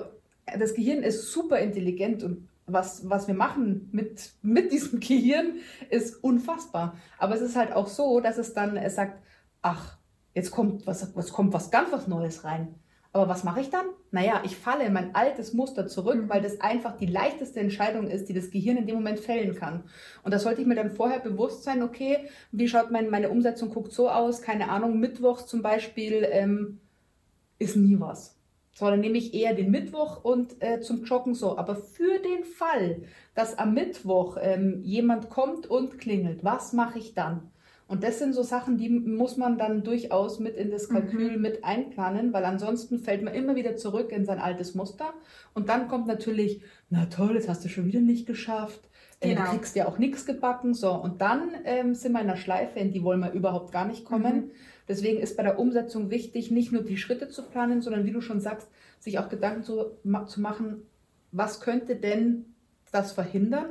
das 0.58 0.74
Gehirn 0.74 1.02
ist 1.02 1.32
super 1.32 1.58
intelligent 1.58 2.22
und 2.22 2.48
was, 2.66 3.08
was 3.08 3.26
wir 3.26 3.34
machen 3.34 3.88
mit, 3.92 4.32
mit 4.42 4.72
diesem 4.72 5.00
Gehirn 5.00 5.56
ist 5.90 6.22
unfassbar. 6.22 6.96
Aber 7.18 7.34
es 7.34 7.40
ist 7.40 7.56
halt 7.56 7.72
auch 7.72 7.88
so, 7.88 8.20
dass 8.20 8.38
es 8.38 8.54
dann 8.54 8.76
es 8.76 8.94
sagt, 8.94 9.22
ach, 9.60 9.98
jetzt 10.34 10.50
kommt 10.50 10.86
was, 10.86 11.14
was 11.14 11.32
kommt 11.32 11.52
was 11.52 11.70
ganz 11.70 11.90
was 11.92 12.06
Neues 12.06 12.44
rein. 12.44 12.74
Aber 13.14 13.28
was 13.28 13.44
mache 13.44 13.60
ich 13.60 13.68
dann? 13.68 13.84
Naja, 14.10 14.42
ich 14.44 14.56
falle 14.56 14.84
in 14.84 14.92
mein 14.94 15.14
altes 15.14 15.52
Muster 15.52 15.86
zurück, 15.86 16.16
Mhm. 16.16 16.28
weil 16.30 16.40
das 16.42 16.60
einfach 16.62 16.96
die 16.96 17.06
leichteste 17.06 17.60
Entscheidung 17.60 18.06
ist, 18.08 18.28
die 18.28 18.32
das 18.34 18.50
Gehirn 18.50 18.78
in 18.78 18.86
dem 18.86 18.96
Moment 18.96 19.20
fällen 19.20 19.54
kann. 19.54 19.84
Und 20.22 20.32
da 20.32 20.38
sollte 20.38 20.62
ich 20.62 20.66
mir 20.66 20.74
dann 20.76 20.90
vorher 20.90 21.20
bewusst 21.20 21.62
sein, 21.64 21.82
okay, 21.82 22.28
wie 22.52 22.68
schaut 22.68 22.90
mein, 22.90 23.10
meine 23.10 23.28
Umsetzung, 23.28 23.68
guckt 23.70 23.92
so 23.92 24.08
aus, 24.08 24.40
keine 24.40 24.70
Ahnung, 24.70 24.98
Mittwochs 24.98 25.46
zum 25.46 25.60
Beispiel 25.62 26.26
ähm, 26.30 26.80
ist 27.58 27.76
nie 27.76 28.00
was. 28.00 28.38
So, 28.74 28.86
dann 28.88 29.00
nehme 29.00 29.18
ich 29.18 29.34
eher 29.34 29.54
den 29.54 29.70
Mittwoch 29.70 30.24
und 30.24 30.62
äh, 30.62 30.80
zum 30.80 31.04
Joggen 31.04 31.34
so. 31.34 31.58
Aber 31.58 31.76
für 31.76 32.18
den 32.20 32.44
Fall, 32.44 33.02
dass 33.34 33.58
am 33.58 33.74
Mittwoch 33.74 34.38
ähm, 34.40 34.80
jemand 34.82 35.28
kommt 35.28 35.66
und 35.66 35.98
klingelt, 35.98 36.42
was 36.42 36.72
mache 36.72 36.98
ich 36.98 37.12
dann? 37.14 37.51
Und 37.92 38.02
das 38.02 38.18
sind 38.18 38.32
so 38.32 38.42
Sachen, 38.42 38.78
die 38.78 38.88
muss 38.88 39.36
man 39.36 39.58
dann 39.58 39.84
durchaus 39.84 40.40
mit 40.40 40.56
in 40.56 40.70
das 40.70 40.88
Kalkül 40.88 41.36
mit 41.36 41.62
einplanen, 41.62 42.32
weil 42.32 42.46
ansonsten 42.46 42.98
fällt 42.98 43.22
man 43.22 43.34
immer 43.34 43.54
wieder 43.54 43.76
zurück 43.76 44.12
in 44.12 44.24
sein 44.24 44.38
altes 44.38 44.74
Muster. 44.74 45.12
Und 45.52 45.68
dann 45.68 45.88
kommt 45.88 46.06
natürlich, 46.06 46.62
na 46.88 47.04
toll, 47.04 47.34
das 47.34 47.50
hast 47.50 47.66
du 47.66 47.68
schon 47.68 47.84
wieder 47.84 48.00
nicht 48.00 48.26
geschafft. 48.26 48.80
Äh, 49.20 49.34
Genau. 49.34 49.44
Du 49.44 49.50
kriegst 49.50 49.76
ja 49.76 49.86
auch 49.86 49.98
nichts 49.98 50.24
gebacken. 50.24 50.72
So, 50.72 50.90
und 50.90 51.20
dann 51.20 51.50
ähm, 51.66 51.94
sind 51.94 52.12
wir 52.12 52.22
in 52.22 52.28
einer 52.30 52.38
Schleife, 52.38 52.78
in 52.78 52.92
die 52.92 53.02
wollen 53.02 53.20
wir 53.20 53.32
überhaupt 53.32 53.72
gar 53.72 53.84
nicht 53.84 54.06
kommen. 54.06 54.52
Deswegen 54.88 55.20
ist 55.20 55.36
bei 55.36 55.42
der 55.42 55.58
Umsetzung 55.58 56.08
wichtig, 56.08 56.50
nicht 56.50 56.72
nur 56.72 56.84
die 56.84 56.96
Schritte 56.96 57.28
zu 57.28 57.42
planen, 57.42 57.82
sondern 57.82 58.06
wie 58.06 58.12
du 58.12 58.22
schon 58.22 58.40
sagst, 58.40 58.70
sich 59.00 59.18
auch 59.18 59.28
Gedanken 59.28 59.64
zu, 59.64 59.98
ma 60.02 60.24
zu 60.24 60.40
machen, 60.40 60.86
was 61.30 61.60
könnte 61.60 61.96
denn 61.96 62.54
das 62.90 63.12
verhindern 63.12 63.66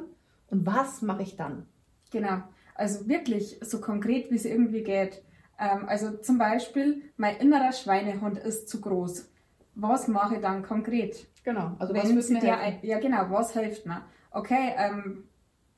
und 0.45 0.67
was 0.67 1.01
mache 1.01 1.23
ich 1.23 1.37
dann? 1.37 1.65
Genau. 2.11 2.43
Also 2.75 3.07
wirklich 3.07 3.59
so 3.61 3.81
konkret, 3.81 4.31
wie 4.31 4.35
es 4.35 4.45
irgendwie 4.45 4.83
geht. 4.83 5.21
Ähm, 5.59 5.87
also 5.87 6.17
zum 6.17 6.37
Beispiel, 6.37 7.01
mein 7.17 7.37
innerer 7.37 7.71
Schweinehund 7.71 8.37
ist 8.37 8.69
zu 8.69 8.81
groß. 8.81 9.29
Was 9.75 10.07
mache 10.07 10.35
ich 10.35 10.41
dann 10.41 10.63
konkret? 10.63 11.27
Genau, 11.43 11.75
also 11.79 11.93
was 11.95 12.07
Wenn 12.07 12.15
mir 12.15 12.39
der, 12.39 12.57
helfen? 12.57 12.85
ja 12.85 12.99
genau, 12.99 13.25
was 13.29 13.53
hilft 13.53 13.85
mir? 13.85 14.03
Okay, 14.31 14.73
ähm, 14.77 15.23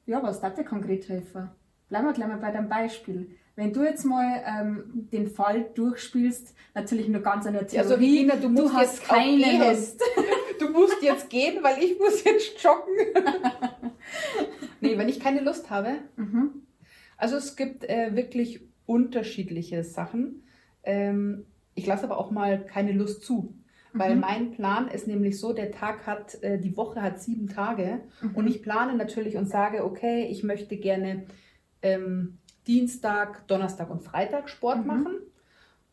ja, 0.06 0.22
was 0.22 0.42
darf 0.42 0.56
dir 0.56 0.66
konkret 0.66 1.08
helfen? 1.08 1.50
Bleiben 1.90 2.06
wir 2.08 2.14
gleich 2.14 2.28
mal 2.28 2.38
bei 2.38 2.52
deinem 2.52 2.70
Beispiel. 2.70 3.38
Wenn 3.56 3.72
du 3.72 3.84
jetzt 3.84 4.04
mal 4.04 4.42
ähm, 4.46 5.08
den 5.12 5.28
Fall 5.28 5.70
durchspielst, 5.76 6.56
natürlich 6.74 7.08
nur 7.08 7.22
ganz 7.22 7.46
in 7.46 7.54
der 7.54 7.68
Theorie, 7.68 7.84
Also 7.84 7.96
Regina, 7.96 8.36
du 8.36 8.50
musst 8.50 8.74
hast 8.74 9.04
keine. 9.04 9.70
Lust. 9.70 10.02
Du 10.60 10.70
musst 10.70 11.02
jetzt 11.02 11.30
gehen, 11.30 11.62
weil 11.62 11.84
ich 11.84 12.00
muss 12.00 12.24
jetzt 12.24 12.64
joggen. 12.64 12.96
nee, 14.82 14.98
wenn 14.98 15.10
ich 15.10 15.20
keine 15.20 15.42
Lust 15.42 15.70
habe. 15.70 15.96
Mhm. 16.16 16.62
Also 17.18 17.36
es 17.38 17.56
gibt 17.56 17.84
äh, 17.90 18.16
wirklich 18.16 18.62
unterschiedliche 18.86 19.84
Sachen. 19.84 20.44
Ähm, 20.84 21.46
ich 21.76 21.86
lasse 21.86 22.04
aber 22.06 22.18
auch 22.18 22.32
mal 22.32 22.66
keine 22.66 22.92
Lust 22.92 23.24
zu. 23.24 23.56
Weil 23.96 24.16
Mhm. 24.16 24.22
mein 24.22 24.52
Plan 24.52 24.88
ist 24.88 25.08
nämlich 25.08 25.40
so, 25.40 25.54
der 25.54 25.72
Tag 25.72 26.08
hat, 26.08 26.42
äh, 26.44 26.58
die 26.60 26.76
Woche 26.76 27.02
hat 27.02 27.22
sieben 27.22 27.48
Tage 27.48 28.02
Mhm. 28.22 28.36
und 28.36 28.48
ich 28.48 28.64
plane 28.64 28.96
natürlich 28.96 29.38
und 29.38 29.48
sage, 29.48 29.84
okay, 29.86 30.26
ich 30.30 30.44
möchte 30.44 30.78
gerne 30.78 31.26
ähm, 31.84 32.40
Dienstag, 32.68 33.48
Donnerstag 33.48 33.90
und 33.90 34.02
Freitag 34.02 34.50
Sport 34.50 34.82
Mhm. 34.82 34.88
machen. 34.88 35.14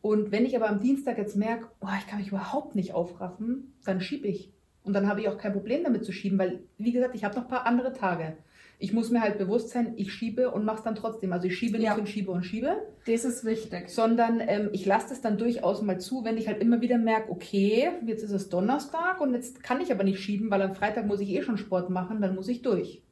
Und 0.01 0.31
wenn 0.31 0.45
ich 0.45 0.55
aber 0.55 0.67
am 0.69 0.79
Dienstag 0.79 1.17
jetzt 1.19 1.35
merke, 1.35 1.67
oh, 1.79 1.87
ich 1.99 2.07
kann 2.07 2.17
mich 2.19 2.29
überhaupt 2.29 2.75
nicht 2.75 2.93
aufraffen, 2.93 3.73
dann 3.85 4.01
schiebe 4.01 4.27
ich. 4.27 4.51
Und 4.83 4.93
dann 4.93 5.07
habe 5.07 5.21
ich 5.21 5.27
auch 5.29 5.37
kein 5.37 5.53
Problem 5.53 5.83
damit 5.83 6.03
zu 6.05 6.11
schieben, 6.11 6.39
weil, 6.39 6.63
wie 6.79 6.91
gesagt, 6.91 7.13
ich 7.13 7.23
habe 7.23 7.35
noch 7.35 7.43
ein 7.43 7.49
paar 7.49 7.67
andere 7.67 7.93
Tage. 7.93 8.35
Ich 8.81 8.93
muss 8.93 9.11
mir 9.11 9.21
halt 9.21 9.37
bewusst 9.37 9.69
sein, 9.69 9.93
ich 9.95 10.11
schiebe 10.11 10.51
und 10.51 10.65
mache 10.65 10.77
es 10.79 10.83
dann 10.83 10.95
trotzdem. 10.95 11.31
Also 11.33 11.47
ich 11.47 11.55
schiebe 11.57 11.77
nicht 11.77 11.85
Ja. 11.85 11.95
und 11.95 12.09
schiebe 12.09 12.31
und 12.31 12.43
schiebe, 12.43 12.75
Das 13.05 13.23
ist 13.25 13.45
wichtig. 13.45 13.89
sondern 13.89 14.41
ähm, 14.41 14.69
ich 14.73 14.85
lasse 14.85 15.09
das 15.09 15.21
dann 15.21 15.37
durchaus 15.37 15.81
mal 15.81 15.99
zu, 15.99 16.25
wenn 16.25 16.37
ich 16.37 16.47
halt 16.47 16.61
immer 16.61 16.81
wieder 16.81 16.97
merke, 16.97 17.31
okay, 17.31 17.91
jetzt 18.05 18.23
ist 18.23 18.31
es 18.31 18.49
Donnerstag 18.49 19.21
und 19.21 19.33
jetzt 19.33 19.63
kann 19.63 19.79
ich 19.81 19.91
aber 19.91 20.03
nicht 20.03 20.19
schieben, 20.19 20.49
weil 20.51 20.61
am 20.61 20.73
Freitag 20.73 21.05
muss 21.05 21.19
ich 21.21 21.29
eh 21.29 21.43
schon 21.43 21.57
Sport 21.57 21.89
machen, 21.89 22.21
dann 22.21 22.35
muss 22.35 22.47
ich 22.47 22.61
durch. 22.63 23.03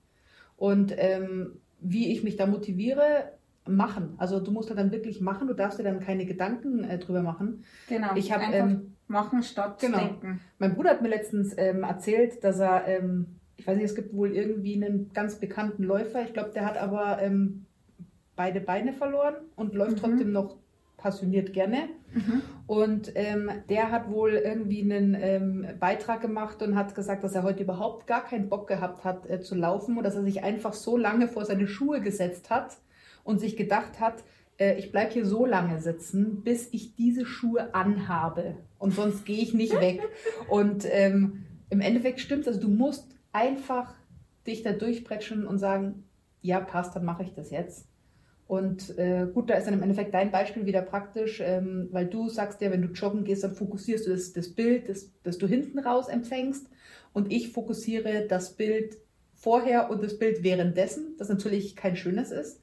Und 0.57 0.93
ähm, 0.97 1.61
wie 1.79 2.11
ich 2.11 2.23
mich 2.23 2.35
da 2.35 2.45
motiviere, 2.45 3.31
machen. 3.67 4.15
Also 4.17 4.39
du 4.39 4.51
musst 4.51 4.69
halt 4.69 4.79
dann 4.79 4.91
wirklich 4.91 5.21
machen, 5.21 5.47
du 5.47 5.53
darfst 5.53 5.79
dir 5.79 5.83
dann 5.83 5.99
keine 5.99 6.25
Gedanken 6.25 6.83
äh, 6.83 6.97
drüber 6.97 7.21
machen. 7.21 7.63
Genau. 7.87 8.15
Ich 8.15 8.31
habe 8.31 8.43
ähm, 8.51 8.95
machen 9.07 9.43
statt 9.43 9.79
genau. 9.79 9.99
denken. 9.99 10.41
mein 10.57 10.73
Bruder 10.75 10.91
hat 10.91 11.01
mir 11.01 11.09
letztens 11.09 11.53
ähm, 11.57 11.83
erzählt, 11.83 12.43
dass 12.43 12.59
er, 12.59 12.87
ähm, 12.87 13.38
ich 13.59 13.67
weiß 13.67 13.75
nicht, 13.75 13.85
es 13.85 13.95
gibt 13.95 14.13
wohl 14.15 14.31
irgendwie 14.31 14.75
einen 14.75 15.11
ganz 15.13 15.35
bekannten 15.35 15.83
Läufer. 15.83 16.23
Ich 16.23 16.33
glaube, 16.33 16.51
der 16.51 16.65
hat 16.65 16.77
aber 16.77 17.21
ähm, 17.21 17.65
beide 18.37 18.61
Beine 18.61 18.93
verloren 18.93 19.35
und 19.57 19.75
läuft 19.75 19.97
Mhm. 19.97 19.99
trotzdem 19.99 20.31
noch 20.31 20.55
passioniert 20.95 21.51
gerne. 21.53 21.89
Mhm. 22.13 22.41
Und 22.67 23.11
ähm, 23.15 23.51
der 23.69 23.91
hat 23.91 24.09
wohl 24.09 24.31
irgendwie 24.31 24.81
einen 24.81 25.15
ähm, 25.19 25.67
Beitrag 25.79 26.21
gemacht 26.21 26.61
und 26.61 26.75
hat 26.75 26.95
gesagt, 26.95 27.23
dass 27.23 27.35
er 27.35 27.43
heute 27.43 27.63
überhaupt 27.63 28.07
gar 28.07 28.23
keinen 28.23 28.47
Bock 28.49 28.67
gehabt 28.67 29.03
hat 29.03 29.29
äh, 29.29 29.41
zu 29.41 29.55
laufen 29.55 29.97
und 29.97 30.03
dass 30.03 30.15
er 30.15 30.23
sich 30.23 30.41
einfach 30.43 30.73
so 30.73 30.95
lange 30.97 31.27
vor 31.27 31.43
seine 31.45 31.67
Schuhe 31.67 31.99
gesetzt 32.01 32.49
hat 32.49 32.77
und 33.23 33.39
sich 33.39 33.57
gedacht 33.57 33.99
hat, 33.99 34.23
äh, 34.57 34.77
ich 34.77 34.91
bleibe 34.91 35.11
hier 35.11 35.25
so 35.25 35.45
lange 35.45 35.79
sitzen, 35.81 36.43
bis 36.43 36.69
ich 36.73 36.95
diese 36.95 37.25
Schuhe 37.25 37.73
anhabe 37.75 38.55
und 38.77 38.93
sonst 38.93 39.25
gehe 39.25 39.41
ich 39.41 39.53
nicht 39.53 39.79
weg. 39.81 40.01
Und 40.49 40.85
ähm, 40.89 41.43
im 41.69 41.81
Endeffekt 41.81 42.19
stimmt 42.21 42.47
also 42.47 42.59
du 42.59 42.69
musst 42.69 43.18
einfach 43.31 43.93
dich 44.45 44.63
da 44.63 44.73
durchbretschen 44.73 45.45
und 45.45 45.59
sagen, 45.59 46.05
ja 46.41 46.59
passt, 46.59 46.95
dann 46.95 47.05
mache 47.05 47.23
ich 47.23 47.33
das 47.33 47.51
jetzt. 47.51 47.87
Und 48.47 48.97
äh, 48.97 49.27
gut, 49.31 49.49
da 49.49 49.55
ist 49.55 49.67
dann 49.67 49.75
im 49.75 49.83
Endeffekt 49.83 50.13
dein 50.13 50.31
Beispiel 50.31 50.65
wieder 50.65 50.81
praktisch, 50.81 51.39
ähm, 51.39 51.87
weil 51.91 52.07
du 52.07 52.29
sagst 52.29 52.61
ja, 52.61 52.71
wenn 52.71 52.81
du 52.81 52.87
joggen 52.87 53.23
gehst, 53.23 53.43
dann 53.43 53.53
fokussierst 53.53 54.07
du 54.07 54.11
das, 54.11 54.33
das 54.33 54.55
Bild, 54.55 54.89
das, 54.89 55.11
das 55.21 55.37
du 55.37 55.45
hinten 55.45 55.77
raus 55.77 56.07
empfängst. 56.07 56.67
Und 57.13 57.31
ich 57.31 57.51
fokussiere 57.51 58.25
das 58.27 58.55
Bild 58.55 58.97
vorher 59.35 59.91
und 59.91 60.03
das 60.03 60.17
Bild 60.17 60.41
währenddessen, 60.41 61.15
das 61.17 61.29
natürlich 61.29 61.75
kein 61.75 61.95
schönes 61.95 62.31
ist. 62.31 62.59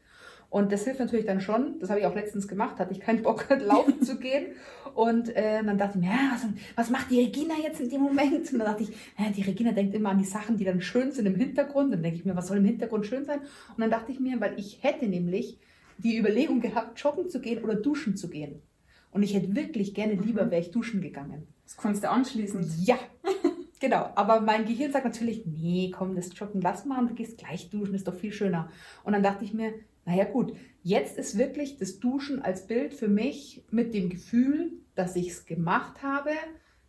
Und 0.49 0.73
das 0.73 0.85
hilft 0.85 1.01
natürlich 1.01 1.27
dann 1.27 1.41
schon. 1.41 1.79
Das 1.81 1.91
habe 1.91 2.01
ich 2.01 2.07
auch 2.07 2.15
letztens 2.15 2.49
gemacht, 2.49 2.79
hatte 2.79 2.93
ich 2.93 3.01
keinen 3.01 3.23
Bock, 3.23 3.47
laufen 3.61 4.03
zu 4.03 4.19
gehen. 4.19 4.47
Und 4.95 5.29
äh, 5.37 5.63
dann 5.63 5.77
dachte 5.77 5.99
ich 5.99 6.05
mir, 6.05 6.11
ja, 6.11 6.31
was, 6.33 6.47
was 6.75 6.91
macht 6.91 7.11
die 7.11 7.21
Regina 7.21 7.55
jetzt 7.63 7.81
in 7.81 7.91
dem 7.91 8.01
Moment? 8.01 8.51
Und 8.53 8.59
dann 8.59 8.67
dachte 8.69 8.85
ich, 8.85 8.91
ja, 9.19 9.29
die 9.31 9.43
Regina 9.43 9.73
denkt 9.73 9.95
immer 9.95 10.11
an 10.11 10.19
die 10.19 10.25
Sachen, 10.25 10.57
die 10.57 10.65
dann 10.65 10.81
schön 10.81 11.13
sind 11.13 11.27
im 11.27 11.35
Hintergrund. 11.35 11.93
Dann 11.93 12.03
denke 12.03 12.19
ich 12.19 12.25
mir, 12.25 12.37
was 12.37 12.47
soll 12.47 12.57
im 12.59 12.65
Hintergrund 12.65 13.07
schön 13.07 13.25
sein? 13.25 13.41
Und 13.41 13.81
dann 13.81 13.91
dachte 13.91 14.13
ich 14.13 14.21
mir, 14.21 14.41
weil 14.41 14.59
ich 14.59 14.83
hätte 14.83 15.07
nämlich 15.07 15.59
die 15.99 16.17
Überlegung 16.17 16.61
gehabt, 16.61 16.99
joggen 17.01 17.29
zu 17.29 17.41
gehen 17.41 17.63
oder 17.63 17.75
duschen 17.75 18.17
zu 18.17 18.29
gehen. 18.29 18.63
Und 19.11 19.23
ich 19.23 19.35
hätte 19.35 19.55
wirklich 19.57 19.95
gerne 19.95 20.15
lieber, 20.15 20.45
Mhm. 20.45 20.51
wäre 20.51 20.61
ich 20.61 20.71
duschen 20.71 21.01
gegangen. 21.01 21.47
Das 21.65 21.77
kannst 21.77 22.05
du 22.05 22.11
anschließend. 22.11 22.67
Ja, 22.87 22.99
genau. 23.81 24.11
Aber 24.15 24.41
mein 24.41 24.67
Gehirn 24.67 24.93
sagt 24.93 25.05
natürlich, 25.05 25.45
nee, 25.47 25.91
komm, 25.97 26.15
das 26.15 26.31
Joggen 26.39 26.61
lass 26.61 26.85
mal 26.85 27.01
und 27.01 27.11
du 27.11 27.15
gehst 27.15 27.39
gleich 27.39 27.71
duschen, 27.71 27.95
ist 27.95 28.07
doch 28.07 28.15
viel 28.15 28.33
schöner. 28.33 28.71
Und 29.05 29.13
dann 29.15 29.23
dachte 29.23 29.45
ich 29.45 29.53
mir, 29.53 29.73
naja 30.07 30.25
gut, 30.25 30.57
jetzt 30.83 31.19
ist 31.19 31.37
wirklich 31.37 31.77
das 31.77 31.99
Duschen 31.99 32.41
als 32.41 32.67
Bild 32.67 32.95
für 32.95 33.09
mich 33.09 33.65
mit 33.71 33.93
dem 33.93 34.09
Gefühl, 34.09 34.73
dass 34.95 35.17
ich 35.17 35.29
es 35.29 35.45
gemacht 35.45 36.03
habe, 36.03 36.31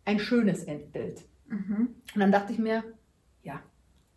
ein 0.04 0.20
schönes 0.20 0.64
Endbild. 0.64 1.24
Mhm. 1.48 1.88
Und 2.14 2.20
dann 2.20 2.32
dachte 2.32 2.52
ich 2.52 2.58
mir, 2.58 2.84
ja, 3.42 3.60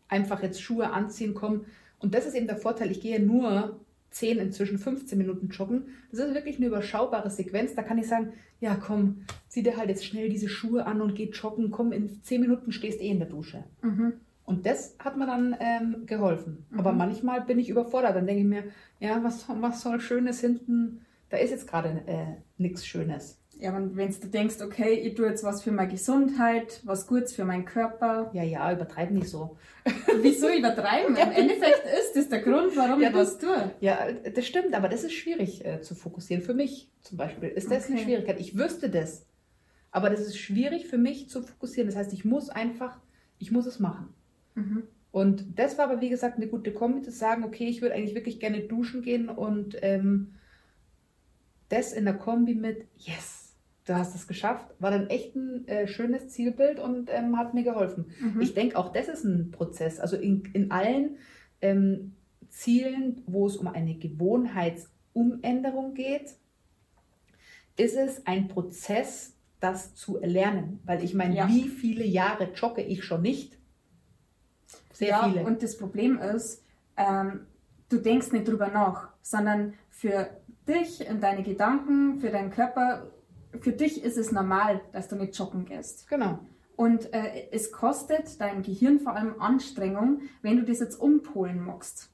einfach 0.08 0.44
jetzt 0.44 0.62
Schuhe 0.62 0.92
anziehen, 0.92 1.34
kommen. 1.34 1.66
Und 2.00 2.14
das 2.14 2.26
ist 2.26 2.36
eben 2.36 2.48
der 2.48 2.58
Vorteil, 2.58 2.92
ich 2.92 3.02
gehe 3.02 3.20
nur 3.20 3.80
10, 4.12 4.38
inzwischen 4.38 4.78
15 4.78 5.18
Minuten 5.18 5.50
joggen. 5.50 5.86
Das 6.12 6.20
ist 6.20 6.36
wirklich 6.36 6.58
eine 6.58 6.68
überschaubare 6.68 7.30
Sequenz. 7.30 7.74
Da 7.74 7.82
kann 7.82 7.98
ich 7.98 8.08
sagen, 8.08 8.34
ja 8.60 8.76
komm, 8.76 9.24
zieh 9.48 9.64
dir 9.64 9.78
halt 9.78 9.90
jetzt 9.90 10.06
schnell 10.06 10.30
diese 10.30 10.48
Schuhe 10.48 10.86
an 10.86 11.02
und 11.02 11.16
geh 11.16 11.30
joggen. 11.32 11.72
Komm, 11.72 11.92
in 11.92 12.22
10 12.22 12.42
Minuten 12.42 12.72
stehst 12.72 13.02
eh 13.02 13.10
in 13.10 13.20
der 13.20 13.30
Dusche. 13.30 13.64
Mhm. 13.82 14.14
Und 14.44 14.66
das 14.66 14.96
hat 15.00 15.18
mir 15.18 15.28
dann 15.28 15.56
ähm, 15.60 16.06
geholfen. 16.06 16.66
Mhm. 16.70 16.80
Aber 16.80 16.92
manchmal 16.92 17.42
bin 17.42 17.60
ich 17.60 17.70
überfordert. 17.70 18.16
Dann 18.16 18.26
denke 18.28 18.42
ich 18.42 18.48
mir, 18.48 18.64
ja, 19.00 19.24
was, 19.24 19.46
was 19.50 19.82
soll 19.82 20.00
Schönes 20.02 20.42
hinten? 20.42 21.06
Da 21.30 21.38
ist 21.38 21.52
jetzt 21.52 21.68
gerade 21.68 22.04
äh, 22.08 22.26
nichts 22.58 22.86
Schönes. 22.86 23.38
Ja, 23.60 23.76
und 23.78 23.96
wenn 23.96 24.10
du 24.12 24.28
denkst, 24.28 24.56
okay, 24.62 24.94
ich 24.94 25.14
tue 25.14 25.28
jetzt 25.28 25.44
was 25.44 25.62
für 25.62 25.72
meine 25.72 25.92
Gesundheit, 25.92 26.82
was 26.84 27.06
Gutes 27.06 27.34
für 27.34 27.46
meinen 27.46 27.64
Körper, 27.66 28.32
Ja, 28.34 28.42
ja, 28.42 28.72
übertreib 28.74 29.12
nicht 29.12 29.28
so. 29.28 29.56
wieso 30.22 30.50
übertreiben? 30.50 31.16
Im 31.16 31.32
Endeffekt 31.32 31.84
ist 32.00 32.16
das 32.16 32.30
der 32.30 32.40
Grund, 32.42 32.76
warum 32.76 33.00
Ja, 33.00 33.10
ich 33.10 33.16
was 33.16 33.38
tue. 33.38 33.72
Ja, 33.80 34.12
das 34.12 34.48
stimmt, 34.48 34.74
aber 34.74 34.90
das 34.90 35.04
ist 35.04 35.14
schwierig 35.14 35.64
äh, 35.64 35.80
zu 35.82 35.94
fokussieren. 35.94 36.42
Für 36.42 36.56
mich 36.56 36.90
zum 37.02 37.18
Beispiel 37.18 37.50
ist 37.50 37.70
das 37.70 37.86
eine 37.86 37.96
Okay. 37.98 38.06
Schwierigkeit. 38.06 38.40
Ich 38.40 38.58
wüsste 38.58 38.90
das, 38.90 39.28
aber 39.92 40.10
das 40.10 40.22
ist 40.22 40.38
schwierig 40.38 40.88
für 40.88 40.98
mich 40.98 41.30
zu 41.30 41.44
fokussieren. 41.44 41.88
Das 41.88 41.96
heißt, 41.96 42.14
ich 42.14 42.26
muss 42.26 42.50
einfach, 42.50 43.00
ich 43.38 43.52
muss 43.52 43.68
es 43.68 43.80
machen. 43.80 44.12
Mhm. 44.56 44.84
Und 45.12 45.60
das 45.60 45.78
war 45.78 45.90
aber, 45.90 46.00
wie 46.02 46.10
gesagt, 46.10 46.38
eine 46.38 46.48
gute 46.48 46.74
Kombi, 46.74 47.02
zu 47.02 47.12
sagen, 47.12 47.44
okay, 47.44 47.66
ich 47.68 47.82
würde 47.82 47.96
eigentlich 47.96 48.16
wirklich 48.16 48.40
gerne 48.40 48.62
duschen 48.62 49.02
gehen 49.02 49.28
und 49.30 49.78
ähm, 49.82 50.36
das 51.70 51.92
in 51.94 52.06
der 52.06 52.14
Kombi 52.14 52.56
mit, 52.56 52.86
yes, 52.98 53.54
du 53.86 53.96
hast 53.96 54.16
es 54.16 54.28
geschafft, 54.28 54.68
war 54.80 54.92
dann 54.92 55.08
echt 55.10 55.36
ein 55.36 55.68
äh, 55.68 55.88
schönes 55.88 56.30
Zielbild 56.30 56.80
und 56.80 57.10
ähm, 57.12 57.38
hat 57.38 57.54
mir 57.54 57.64
geholfen. 57.64 58.06
Mhm. 58.22 58.42
Ich 58.42 58.54
denke, 58.54 58.78
auch 58.78 58.94
das 58.94 59.08
ist 59.10 59.26
ein 59.26 59.52
Prozess. 59.52 60.00
Also 60.00 60.16
in, 60.16 60.44
in 60.54 60.72
allen 60.72 61.18
ähm, 61.62 62.14
Zielen, 62.50 63.22
wo 63.28 63.48
es 63.48 63.58
um 63.58 63.68
eine 63.68 63.96
Gewohnheitsumänderung 63.96 65.94
geht, 65.94 66.36
ist 67.78 67.96
es 67.96 68.26
ein 68.28 68.48
Prozess, 68.48 69.36
das 69.60 69.96
zu 69.96 70.20
erlernen. 70.20 70.80
Weil 70.86 71.04
ich 71.04 71.14
meine, 71.14 71.36
Ja. 71.36 71.48
wie 71.48 71.68
viele 71.70 72.06
Jahre 72.06 72.50
jogge 72.54 72.82
ich 72.82 73.04
schon 73.04 73.22
nicht? 73.22 73.58
Sehr 75.02 75.10
ja, 75.10 75.24
viele. 75.28 75.44
und 75.46 75.64
das 75.64 75.78
Problem 75.78 76.20
ist, 76.20 76.64
ähm, 76.96 77.48
du 77.90 77.98
denkst 77.98 78.32
nicht 78.34 78.48
drüber 78.48 78.68
nach, 78.68 79.10
sondern 79.24 79.74
für 79.90 80.30
dich 80.68 81.10
und 81.10 81.24
deine 81.24 81.42
Gedanken, 81.42 82.20
für 82.20 82.30
deinen 82.30 82.52
Körper, 82.52 83.08
für 83.60 83.72
dich 83.72 84.04
ist 84.04 84.16
es 84.16 84.32
normal, 84.32 84.80
dass 84.92 85.08
du 85.08 85.16
nicht 85.16 85.36
joggen 85.36 85.66
gehst. 85.66 86.08
genau. 86.08 86.38
Und 86.76 87.14
äh, 87.14 87.50
es 87.52 87.72
kostet 87.72 88.40
dein 88.40 88.62
Gehirn 88.62 89.00
vor 89.00 89.16
allem 89.16 89.42
Anstrengung, 89.42 90.22
wenn 90.44 90.58
du 90.58 90.64
das 90.64 90.80
jetzt 90.80 91.02
umpolen 91.02 91.60
magst. 91.60 92.11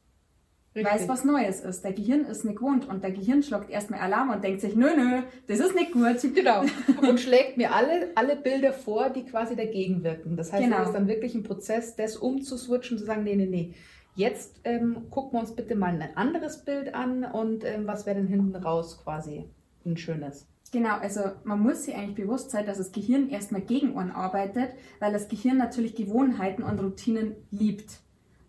Richtig. 0.77 0.93
Weil 0.93 1.01
es 1.01 1.10
was 1.10 1.24
Neues 1.24 1.62
ist. 1.62 1.84
Der 1.84 1.93
Gehirn 1.93 2.25
ist 2.25 2.46
nicht 2.46 2.57
gewohnt 2.57 2.88
und 2.88 3.03
der 3.03 3.12
Gehirn 3.12 3.41
schlägt 3.41 3.69
erstmal 3.69 4.00
Alarm 4.00 4.29
und 4.29 4.43
denkt 4.43 4.62
sich, 4.62 4.75
nö, 4.75 4.89
nö, 4.96 5.24
das 5.48 5.60
ist 5.60 5.75
nicht 5.75 5.91
gut. 5.91 6.17
Genau. 6.36 6.63
Und 7.10 7.19
schlägt 7.19 7.57
mir 7.57 7.74
alle, 7.74 8.12
alle 8.15 8.36
Bilder 8.36 8.74
vor, 8.74 9.10
die 9.10 9.25
quasi 9.25 9.55
dagegen 9.55 10.03
wirken. 10.03 10.38
Das 10.38 10.53
heißt, 10.53 10.63
Genau. 10.63 10.81
es 10.81 10.88
ist 10.88 10.93
dann 10.93 11.07
wirklich 11.07 11.34
ein 11.36 11.43
Prozess, 11.43 11.96
das 11.96 12.15
umzuswitchen, 12.15 12.98
zu 12.98 13.05
sagen, 13.05 13.24
nee, 13.24 13.36
nee, 13.36 13.48
nee. 13.48 13.74
Jetzt 14.15 14.62
ähm, 14.63 15.10
gucken 15.10 15.34
wir 15.34 15.39
uns 15.41 15.55
bitte 15.55 15.75
mal 15.75 16.00
ein 16.00 16.15
anderes 16.15 16.63
Bild 16.63 16.93
an 16.96 17.24
und 17.24 17.63
ähm, 17.63 17.86
was 17.88 18.05
wäre 18.05 18.17
denn 18.17 18.27
hinten 18.27 18.55
raus 18.55 19.00
quasi 19.03 19.46
ein 19.86 19.98
schönes. 19.98 20.48
Genau, 20.72 20.98
also 20.98 21.22
man 21.43 21.60
muss 21.62 21.84
sich 21.84 21.96
eigentlich 21.96 22.15
bewusst 22.15 22.51
sein, 22.51 22.65
dass 22.65 22.77
das 22.77 22.91
Gehirn 22.91 23.29
erstmal 23.29 23.62
gegen 23.62 23.98
einen 23.98 24.12
arbeitet, 24.12 24.69
weil 25.00 25.13
das 25.13 25.27
Gehirn 25.27 25.57
natürlich 25.57 25.96
Gewohnheiten 25.96 26.63
und 26.63 26.79
Routinen 26.79 27.36
liebt. 27.51 28.00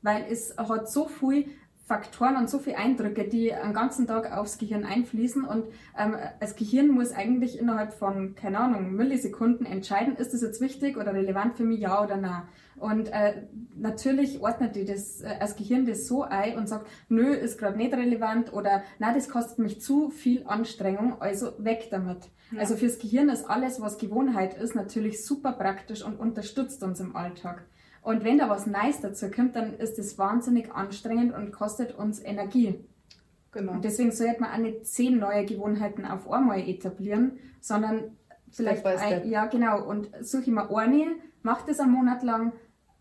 Weil 0.03 0.25
es 0.31 0.57
hat 0.57 0.91
so 0.91 1.07
viel 1.07 1.47
Faktoren 1.89 2.37
und 2.37 2.51
so 2.51 2.59
viele 2.59 2.77
Eindrücke, 2.77 3.25
die 3.25 3.55
einen 3.55 3.73
ganzen 3.73 4.07
Tag 4.07 4.31
aufs 4.37 4.59
Gehirn 4.59 4.85
einfließen 4.85 5.45
und 5.45 5.65
ähm, 5.99 6.17
das 6.39 6.55
Gehirn 6.55 6.89
muss 6.89 7.13
eigentlich 7.13 7.59
innerhalb 7.59 7.95
von, 7.95 8.35
keine 8.35 8.61
Ahnung, 8.61 8.93
Millisekunden 8.93 9.65
entscheiden, 9.65 10.15
ist 10.17 10.35
das 10.35 10.43
jetzt 10.43 10.61
wichtig 10.61 10.99
oder 10.99 11.15
relevant 11.15 11.57
für 11.57 11.65
mich, 11.65 11.81
ja 11.81 12.05
oder 12.05 12.19
nein. 12.19 12.43
Und 12.77 13.09
äh, 13.09 13.43
natürlich 13.75 14.41
ordnet 14.43 14.77
die 14.77 14.85
das, 14.85 15.23
äh, 15.23 15.39
das 15.41 15.57
Gehirn 15.57 15.87
das 15.87 16.07
so 16.07 16.25
ein 16.25 16.59
und 16.59 16.69
sagt, 16.69 16.87
nö, 17.09 17.33
ist 17.33 17.59
gerade 17.59 17.79
nicht 17.79 17.95
relevant 17.95 18.53
oder 18.53 18.83
na, 18.99 19.15
das 19.15 19.31
kostet 19.31 19.59
mich 19.59 19.81
zu 19.81 20.11
viel 20.11 20.47
Anstrengung, 20.47 21.23
also 21.23 21.53
weg 21.57 21.89
damit. 21.91 22.29
Ja. 22.53 22.61
Also 22.61 22.77
fürs 22.77 22.99
Gehirn 22.99 23.31
ist 23.31 23.49
alles, 23.49 23.81
was 23.81 23.97
Gewohnheit 23.97 24.53
ist, 24.55 24.75
natürlich 24.75 25.25
super 25.25 25.53
praktisch 25.53 26.05
und 26.05 26.21
unterstützt 26.21 26.83
uns 26.83 27.01
im 27.01 27.17
Alltag. 27.17 27.65
Und 28.03 28.25
wenn 28.25 28.39
da 28.39 28.49
was 28.49 28.67
Neues 28.67 29.01
dazu 29.01 29.31
kommt, 29.31 29.57
dann 29.57 29.75
ist 29.75 29.99
das 29.99 30.19
wahnsinnig 30.19 30.73
anstrengend 30.73 31.35
und 31.35 31.53
kostet 31.53 31.95
uns 31.95 32.23
Energie. 32.23 32.85
Genau. 33.53 33.73
Und 33.73 33.85
deswegen 33.85 34.13
sollte 34.13 34.41
man 34.41 34.53
auch 34.53 34.59
nicht 34.59 34.87
zehn 34.87 35.19
neue 35.19 35.45
Gewohnheiten 35.45 36.05
auf 36.05 36.31
einmal 36.31 36.61
etablieren, 36.61 37.39
sondern 37.61 38.17
vielleicht 38.51 38.85
ein, 38.85 39.29
ja 39.29 39.47
genau 39.47 39.85
und 39.85 40.11
suche 40.21 40.43
ich 40.43 40.49
mir 40.49 40.71
eine, 40.75 41.17
mache 41.43 41.67
das 41.67 41.81
einen 41.81 41.93
Monat 41.93 42.23
lang, 42.23 42.53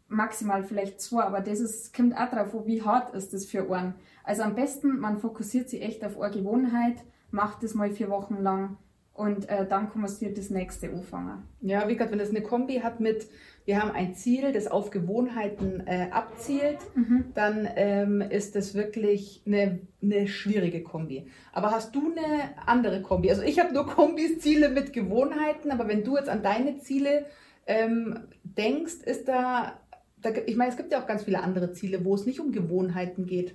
maximal 0.08 0.64
vielleicht 0.64 1.02
zwei, 1.02 1.24
aber 1.24 1.42
das 1.42 1.60
ist, 1.60 1.96
kommt 1.96 2.16
auch 2.18 2.30
drauf, 2.30 2.56
wie 2.66 2.82
hart 2.82 3.14
ist 3.14 3.34
das 3.34 3.46
für 3.46 3.70
einen. 3.72 3.96
Also 4.24 4.44
am 4.44 4.56
besten, 4.56 5.00
man 5.00 5.18
fokussiert 5.18 5.70
sich 5.70 5.82
echt 5.82 6.04
auf 6.04 6.20
eine 6.20 6.34
Gewohnheit, 6.34 7.04
macht 7.32 7.64
das 7.64 7.74
mal 7.74 7.92
vier 7.92 8.10
Wochen 8.10 8.38
lang 8.38 8.78
und 9.14 9.50
äh, 9.50 9.68
dann 9.68 9.90
kann 9.92 10.02
man 10.02 10.12
das 10.12 10.50
nächste 10.50 10.90
anfangen. 10.90 11.44
Ja, 11.62 11.88
wie 11.88 11.94
gesagt, 11.94 12.12
wenn 12.12 12.20
es 12.20 12.30
eine 12.30 12.42
Kombi 12.42 12.80
hat 12.80 13.00
mit, 13.00 13.28
wir 13.68 13.82
haben 13.82 13.92
ein 13.92 14.16
Ziel, 14.16 14.54
das 14.54 14.68
auf 14.68 14.92
Gewohnheiten 14.92 15.86
äh, 15.86 16.08
abzielt, 16.10 16.78
mhm. 16.96 17.26
dann 17.34 17.68
ähm, 17.76 18.22
ist 18.22 18.56
das 18.56 18.76
wirklich 18.76 19.42
eine, 19.46 19.80
eine 20.02 20.30
schwierige 20.30 20.84
Kombi. 20.84 21.28
Aber 21.52 21.72
hast 21.72 21.94
du 21.94 22.14
eine 22.14 22.58
andere 22.66 23.02
Kombi? 23.02 23.30
Also 23.30 23.42
ich 23.42 23.60
habe 23.60 23.74
nur 23.74 23.86
Kombis, 23.94 24.40
Ziele 24.40 24.70
mit 24.70 24.94
Gewohnheiten, 24.94 25.72
aber 25.72 25.90
wenn 25.90 26.06
du 26.06 26.16
jetzt 26.16 26.30
an 26.30 26.44
deine 26.44 26.78
Ziele 26.78 27.26
ähm, 27.66 28.22
denkst, 28.46 29.04
ist 29.04 29.28
da, 29.28 29.82
da, 30.22 30.30
ich 30.46 30.56
meine, 30.56 30.72
es 30.72 30.78
gibt 30.78 30.94
ja 30.94 31.02
auch 31.02 31.08
ganz 31.08 31.26
viele 31.26 31.44
andere 31.44 31.74
Ziele, 31.74 32.06
wo 32.06 32.16
es 32.16 32.26
nicht 32.26 32.40
um 32.40 32.54
Gewohnheiten 32.54 33.26
geht. 33.26 33.54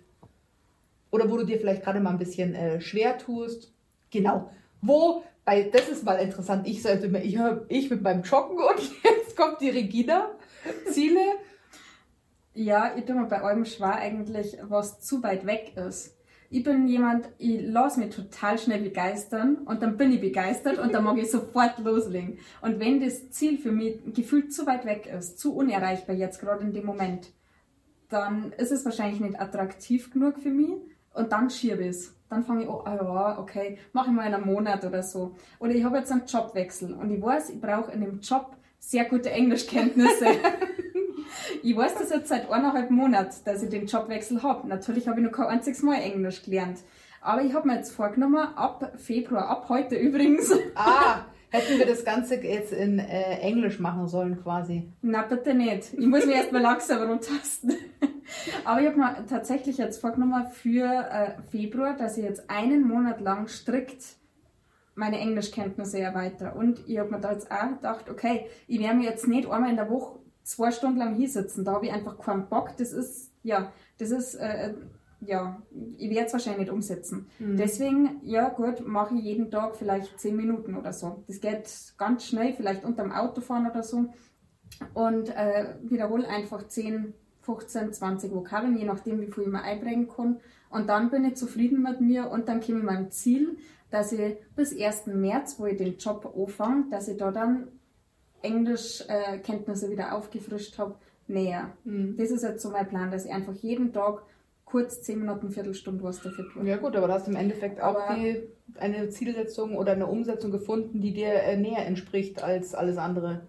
Oder 1.11 1.31
wo 1.31 1.39
du 1.39 1.47
dir 1.47 1.59
vielleicht 1.59 1.85
gerade 1.85 2.01
mal 2.01 2.11
ein 2.11 2.19
bisschen 2.19 2.55
äh, 2.55 2.83
schwer 2.83 3.17
tust. 3.17 3.73
Genau. 4.11 4.51
Wo 4.83 5.23
weil 5.45 5.71
das 5.71 5.89
ist 5.89 6.05
mal 6.05 6.17
interessant. 6.17 6.69
Ich 6.69 6.83
sollte 6.83 7.07
immer, 7.07 7.21
ich, 7.21 7.37
ich 7.69 7.91
mit 7.91 8.03
meinem 8.03 8.23
Joggen 8.23 8.57
und 8.59 8.81
jetzt 9.33 9.37
kommt 9.37 9.61
die 9.61 9.71
Regina. 9.71 10.31
Ziele? 10.91 11.21
Ja, 12.55 12.93
ich 12.97 13.05
tue 13.05 13.15
mir 13.17 13.27
bei 13.27 13.43
eurem 13.43 13.65
schwer 13.65 13.97
eigentlich, 13.97 14.59
was 14.63 15.01
zu 15.01 15.23
weit 15.23 15.47
weg 15.47 15.73
ist. 15.77 16.17
Ich 16.51 16.63
bin 16.63 16.87
jemand, 16.87 17.31
ich 17.39 17.63
lasse 17.63 17.99
mich 17.99 18.15
total 18.15 18.59
schnell 18.59 18.83
begeistern 18.83 19.57
und 19.65 19.83
dann 19.83 19.97
bin 19.97 20.13
ich 20.13 20.21
begeistert 20.21 20.79
und 20.79 20.93
dann 20.93 21.05
mag 21.05 21.17
ich 21.17 21.31
sofort 21.31 21.79
loslegen. 21.79 22.39
Und 22.61 22.79
wenn 22.79 23.01
das 23.01 23.31
Ziel 23.31 23.57
für 23.57 23.73
mich 23.73 24.01
gefühlt 24.13 24.53
zu 24.53 24.67
weit 24.67 24.85
weg 24.85 25.07
ist, 25.07 25.39
zu 25.39 25.55
unerreichbar 25.55 26.15
jetzt 26.15 26.41
gerade 26.41 26.63
in 26.63 26.75
dem 26.75 26.85
Moment, 26.85 27.33
dann 28.11 28.53
ist 28.53 28.71
es 28.71 28.85
wahrscheinlich 28.85 29.21
nicht 29.21 29.41
attraktiv 29.41 30.11
genug 30.11 30.39
für 30.39 30.51
mich 30.51 30.75
und 31.15 31.33
dann 31.33 31.49
schiebe 31.49 31.85
ich 31.85 31.89
es 31.89 32.15
dann 32.33 32.45
fange 32.45 32.63
ich 32.63 32.69
an, 32.69 32.81
ah 32.87 32.95
ja, 32.95 33.39
okay, 33.39 33.79
mache 33.93 34.09
ich 34.09 34.17
mal 34.17 34.27
in 34.27 34.35
einem 34.35 34.47
Monat 34.47 34.85
oder 34.85 35.03
so. 35.03 35.37
Oder 35.59 35.73
ich 35.73 35.85
habe 35.85 35.99
jetzt 35.99 36.11
einen 36.11 36.25
Jobwechsel 36.25 36.95
und 36.95 37.11
ich 37.11 37.21
weiß, 37.21 37.51
ich 37.51 37.61
brauche 37.61 37.93
in 37.93 38.01
dem 38.01 38.21
Job 38.21 38.57
sehr 38.83 39.05
gute 39.05 39.31
Englischkenntnisse. 39.31 40.27
ich 41.63 41.75
weiß 41.75 41.95
das 41.95 42.11
jetzt 42.11 42.29
seit 42.29 42.51
eineinhalb 42.51 42.91
Monaten, 42.91 43.35
dass 43.45 43.63
ich 43.63 43.71
den 43.71 43.87
Jobwechsel 43.87 44.43
habe. 44.43 44.69
Natürlich 44.69 45.09
habe 45.09 45.21
ich 45.21 45.27
noch 45.27 45.33
kein 45.33 45.47
einziges 45.47 45.83
Mal 45.83 46.01
Englisch 46.01 46.43
gelernt. 46.43 46.81
Aber 47.21 47.43
ich 47.43 47.55
habe 47.55 47.69
mir 47.69 47.77
jetzt 47.77 47.93
vorgenommen, 47.93 48.37
ab 48.57 48.93
Februar, 48.97 49.49
ab 49.49 49.67
heute 49.69 49.95
übrigens. 49.95 50.53
Ah, 50.75 51.25
hätten 51.51 51.79
wir 51.79 51.87
das 51.87 52.05
Ganze 52.05 52.35
jetzt 52.43 52.73
in 52.73 52.99
äh, 52.99 53.39
Englisch 53.39 53.79
machen 53.79 54.09
sollen 54.09 54.43
quasi. 54.43 54.89
Na, 55.01 55.23
bitte 55.23 55.55
nicht. 55.55 55.95
Ich 55.95 56.07
muss 56.07 56.27
mich 56.27 56.35
erstmal 56.35 56.63
langsam 56.63 57.09
runtertasten. 57.09 57.77
Aber 58.65 58.81
ich 58.81 58.89
habe 58.89 58.99
mir 58.99 59.27
tatsächlich 59.29 59.79
jetzt 59.79 60.01
vorgenommen 60.01 60.47
für 60.51 60.87
äh, 60.87 61.41
Februar, 61.51 61.97
dass 61.97 62.19
ich 62.19 62.25
jetzt 62.25 62.51
einen 62.51 62.87
Monat 62.89 63.21
lang 63.21 63.47
strikt 63.47 64.17
meine 64.95 65.19
Englischkenntnisse 65.19 66.01
erweitere. 66.01 66.55
Und 66.55 66.87
ich 66.87 66.99
habe 66.99 67.11
mir 67.11 67.21
da 67.21 67.33
jetzt 67.33 67.51
auch 67.51 67.69
gedacht, 67.69 68.11
okay, 68.11 68.47
ich 68.67 68.81
werde 68.81 68.97
mir 68.97 69.05
jetzt 69.05 69.27
nicht 69.27 69.49
einmal 69.49 69.71
in 69.71 69.77
der 69.77 69.91
Woche 69.91 70.19
zwei 70.43 70.71
Stunden 70.71 70.99
lang 70.99 71.15
hier 71.15 71.29
sitzen. 71.29 71.65
Da 71.65 71.73
habe 71.73 71.87
ich 71.87 71.93
einfach 71.93 72.19
keinen 72.19 72.49
Bock. 72.49 72.77
Das 72.77 72.93
ist, 72.93 73.33
ja, 73.43 73.73
das 73.99 74.11
ist, 74.11 74.35
äh, 74.35 74.75
ja, 75.21 75.63
ich 75.99 76.11
werde 76.11 76.27
es 76.27 76.33
wahrscheinlich 76.33 76.67
nicht 76.67 76.73
umsetzen. 76.73 77.29
Mhm. 77.39 77.57
Deswegen, 77.57 78.21
ja 78.23 78.49
gut, 78.49 78.87
mache 78.87 79.15
ich 79.15 79.23
jeden 79.23 79.51
Tag 79.51 79.77
vielleicht 79.77 80.19
zehn 80.19 80.37
Minuten 80.37 80.77
oder 80.77 80.93
so. 80.93 81.25
Das 81.27 81.41
geht 81.41 81.71
ganz 81.97 82.27
schnell, 82.27 82.53
vielleicht 82.53 82.85
unterm 82.85 83.13
Autofahren 83.13 83.71
oder 83.71 83.83
so. 83.83 84.13
Und 84.95 85.29
äh, 85.31 85.77
wiederhole 85.83 86.29
einfach 86.29 86.67
zehn 86.67 87.15
15, 87.43 87.93
20 87.93 88.33
Vokabeln, 88.33 88.77
je 88.77 88.85
nachdem, 88.85 89.21
wie 89.21 89.31
viel 89.31 89.45
ich 89.45 89.51
mir 89.51 89.63
einbringen 89.63 90.09
kann. 90.09 90.41
Und 90.71 90.89
dann 90.89 91.11
bin 91.11 91.25
ich 91.25 91.37
zufrieden 91.37 91.83
mit 91.83 92.01
mir 92.01 92.31
und 92.31 92.49
dann 92.49 92.61
komme 92.61 92.79
ich 92.79 92.85
meinem 92.85 93.11
Ziel, 93.11 93.59
dass 93.93 94.13
ich 94.13 94.37
bis 94.57 94.77
1. 94.77 95.07
März, 95.07 95.57
wo 95.59 95.67
ich 95.67 95.77
den 95.77 95.97
Job 95.99 96.35
anfange, 96.37 96.87
dass 96.91 97.09
ich 97.09 97.17
da 97.19 97.31
dann 97.31 97.69
Englischkenntnisse 98.43 99.87
äh, 99.87 99.91
wieder 99.91 100.17
aufgefrischt 100.17 100.79
habe, 100.79 100.97
näher. 101.29 101.71
Mhm. 101.85 102.17
Das 102.17 102.31
ist 102.31 102.43
jetzt 102.43 102.63
so 102.63 102.71
mein 102.71 102.89
Plan, 102.89 103.11
dass 103.11 103.25
ich 103.25 103.33
einfach 103.33 103.55
jeden 103.55 103.93
Tag 103.93 104.23
kurz 104.65 105.03
10 105.03 105.19
Minuten, 105.21 105.51
Viertelstunde 105.51 106.03
was 106.03 106.21
dafür 106.21 106.49
tue. 106.51 106.67
Ja 106.67 106.79
gut, 106.79 106.97
aber 106.97 107.07
du 107.07 107.13
hast 107.13 107.29
im 107.29 107.37
Endeffekt 107.37 107.81
auch 107.81 108.15
die, 108.15 108.49
eine 108.77 109.11
Zielsetzung 109.11 109.77
oder 109.77 109.93
eine 109.93 110.07
Umsetzung 110.07 110.51
gefunden, 110.51 111.01
die 111.01 111.13
dir 111.13 111.35
äh, 111.35 111.57
näher 111.57 111.87
entspricht 111.87 112.43
als 112.43 112.75
alles 112.75 112.97
andere. 112.97 113.43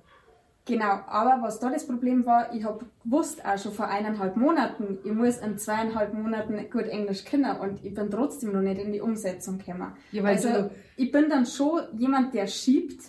Genau, 0.66 1.02
aber 1.08 1.42
was 1.42 1.60
da 1.60 1.70
das 1.70 1.86
Problem 1.86 2.26
war, 2.26 2.54
ich 2.54 2.64
habe 2.64 2.86
gewusst 3.04 3.44
auch 3.46 3.58
schon 3.58 3.74
vor 3.74 3.90
eineinhalb 3.90 4.38
Monaten, 4.38 4.98
ich 5.04 5.12
muss 5.12 5.38
in 5.38 5.58
zweieinhalb 5.58 6.14
Monaten 6.14 6.58
gut 6.70 6.86
Englisch 6.86 7.26
können 7.26 7.58
und 7.58 7.84
ich 7.84 7.94
bin 7.94 8.10
trotzdem 8.10 8.54
noch 8.54 8.62
nicht 8.62 8.80
in 8.80 8.94
die 8.94 9.02
Umsetzung 9.02 9.58
gekommen. 9.58 9.92
Ja, 10.14 10.24
also 10.24 10.48
du... 10.48 10.72
ich 10.96 11.12
bin 11.12 11.30
dann 11.30 11.46
schon 11.46 11.82
jemand, 11.98 12.34
der 12.34 12.48
schiebt, 12.48 13.04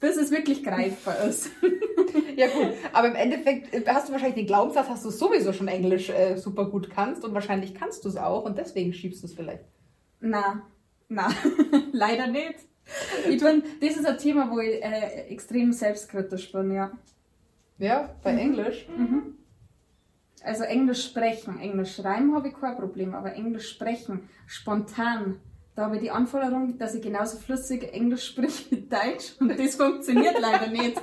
bis 0.00 0.16
es 0.16 0.30
wirklich 0.30 0.64
greifbar 0.64 1.24
ist. 1.24 1.50
ja 2.36 2.46
gut, 2.46 2.72
aber 2.94 3.08
im 3.08 3.16
Endeffekt 3.16 3.74
äh, 3.74 3.84
hast 3.86 4.08
du 4.08 4.12
wahrscheinlich 4.12 4.36
den 4.36 4.46
Glaubenssatz, 4.46 4.88
dass 4.88 5.02
du 5.02 5.10
sowieso 5.10 5.52
schon 5.52 5.68
Englisch 5.68 6.08
äh, 6.08 6.36
super 6.36 6.70
gut 6.70 6.88
kannst 6.88 7.22
und 7.22 7.34
wahrscheinlich 7.34 7.74
kannst 7.74 8.06
du 8.06 8.08
es 8.08 8.16
auch 8.16 8.46
und 8.46 8.56
deswegen 8.56 8.94
schiebst 8.94 9.22
du 9.22 9.26
es 9.26 9.34
vielleicht. 9.34 9.64
Na, 10.20 10.62
na, 11.08 11.28
leider 11.92 12.28
nicht. 12.28 12.60
Ich 13.28 13.40
bin, 13.40 13.62
das 13.80 13.96
ist 13.96 14.06
ein 14.06 14.18
Thema, 14.18 14.50
wo 14.50 14.58
ich 14.60 14.82
äh, 14.82 15.28
extrem 15.28 15.72
selbstkritisch 15.72 16.52
bin, 16.52 16.72
ja. 16.72 16.90
Ja, 17.78 18.14
bei 18.22 18.32
mhm. 18.32 18.38
Englisch? 18.38 18.88
Mhm. 18.88 19.34
Also 20.42 20.64
Englisch 20.64 21.04
sprechen, 21.04 21.58
Englisch 21.60 21.96
schreiben 21.96 22.34
habe 22.34 22.48
ich 22.48 22.54
kein 22.54 22.76
Problem, 22.76 23.14
aber 23.14 23.34
Englisch 23.34 23.68
sprechen, 23.68 24.28
spontan, 24.46 25.40
da 25.74 25.84
habe 25.84 25.96
ich 25.96 26.02
die 26.02 26.10
Anforderung, 26.10 26.78
dass 26.78 26.94
ich 26.94 27.02
genauso 27.02 27.38
flüssig 27.38 27.92
Englisch 27.92 28.26
spreche 28.26 28.70
wie 28.70 28.88
Deutsch 28.88 29.34
und 29.40 29.58
das 29.58 29.76
funktioniert 29.76 30.36
leider 30.40 30.68
nicht. 30.68 31.00